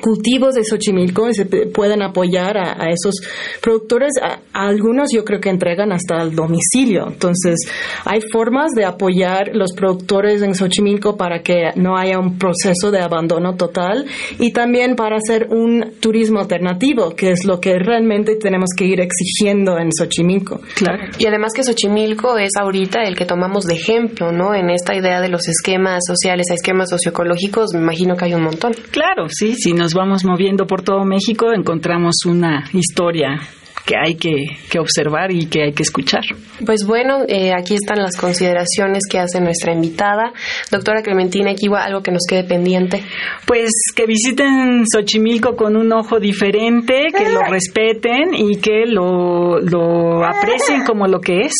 cultivos 0.00 0.54
de 0.54 0.64
Xochimilco 0.64 1.28
y 1.28 1.34
se 1.34 1.44
pueden 1.44 2.02
apoyar 2.02 2.56
a, 2.56 2.88
esos 2.90 3.14
productores. 3.60 4.12
algunos 4.52 5.08
yo 5.12 5.24
creo 5.24 5.40
que 5.40 5.50
entregan 5.50 5.92
hasta 5.92 6.22
el 6.22 6.34
domicilio. 6.34 7.08
Entonces, 7.08 7.56
hay 8.04 8.20
formas 8.32 8.72
de 8.72 8.84
apoyar 8.84 9.50
los 9.54 9.72
productores 9.72 10.42
en 10.42 10.54
Xochimilco 10.54 11.16
para 11.16 11.42
que 11.42 11.70
no 11.76 11.96
haya 11.96 12.18
un 12.18 12.38
proceso 12.38 12.90
de 12.90 13.00
abandono 13.00 13.56
total 13.56 14.06
y 14.38 14.52
también 14.52 14.96
para 14.96 15.16
hacer 15.16 15.48
un 15.50 15.94
turismo 16.00 16.40
alternativo, 16.40 17.14
que 17.14 17.30
es 17.30 17.44
lo 17.44 17.60
que 17.60 17.78
realmente 17.78 18.36
tenemos 18.36 18.70
que 18.76 18.84
ir 18.84 19.00
exigiendo 19.00 19.78
en 19.78 19.90
Xochimilco. 19.92 20.60
Claro. 20.74 21.04
Y 21.18 21.26
además 21.26 21.52
que 21.54 21.62
Xochimilco 21.62 22.38
es 22.38 22.52
ahorita 22.58 23.02
el 23.02 23.16
que 23.16 23.24
tomamos 23.24 23.64
de 23.64 23.74
ejemplo, 23.74 24.32
¿no? 24.32 24.54
En 24.54 24.70
esta 24.70 24.94
idea 24.94 25.20
de 25.20 25.28
los 25.28 25.48
esquemas 25.48 26.02
sociales 26.06 26.50
a 26.50 26.54
esquemas 26.54 26.90
socioecológicos, 26.90 27.72
me 27.74 27.80
imagino 27.80 28.16
que 28.16 28.26
hay 28.26 28.34
un 28.34 28.42
montón. 28.42 28.72
Claro, 28.90 29.28
sí, 29.28 29.54
sí 29.54 29.72
nos 29.88 29.94
vamos 29.94 30.22
moviendo 30.22 30.66
por 30.66 30.82
todo 30.82 31.02
México, 31.06 31.50
encontramos 31.50 32.16
una 32.26 32.68
historia 32.74 33.40
que 33.86 33.94
hay 33.96 34.16
que, 34.16 34.78
observar 34.78 35.32
y 35.32 35.46
que 35.46 35.62
hay 35.62 35.72
que 35.72 35.82
escuchar. 35.82 36.20
Pues 36.66 36.84
bueno, 36.86 37.20
eh, 37.26 37.54
aquí 37.54 37.72
están 37.72 38.02
las 38.02 38.18
consideraciones 38.18 39.04
que 39.10 39.18
hace 39.18 39.40
nuestra 39.40 39.72
invitada. 39.72 40.34
Doctora 40.70 41.00
Clementina 41.00 41.52
Equiwa, 41.52 41.84
algo 41.84 42.02
que 42.02 42.10
nos 42.10 42.26
quede 42.28 42.44
pendiente. 42.44 43.02
Pues 43.46 43.70
que 43.96 44.04
visiten 44.04 44.84
Xochimilco 44.92 45.56
con 45.56 45.74
un 45.74 45.90
ojo 45.90 46.20
diferente, 46.20 47.06
que 47.16 47.30
lo 47.30 47.40
respeten 47.48 48.34
y 48.34 48.56
que 48.56 48.84
lo, 48.84 49.58
lo 49.58 50.22
aprecien 50.22 50.84
como 50.84 51.06
lo 51.06 51.22
que 51.22 51.46
es. 51.46 51.54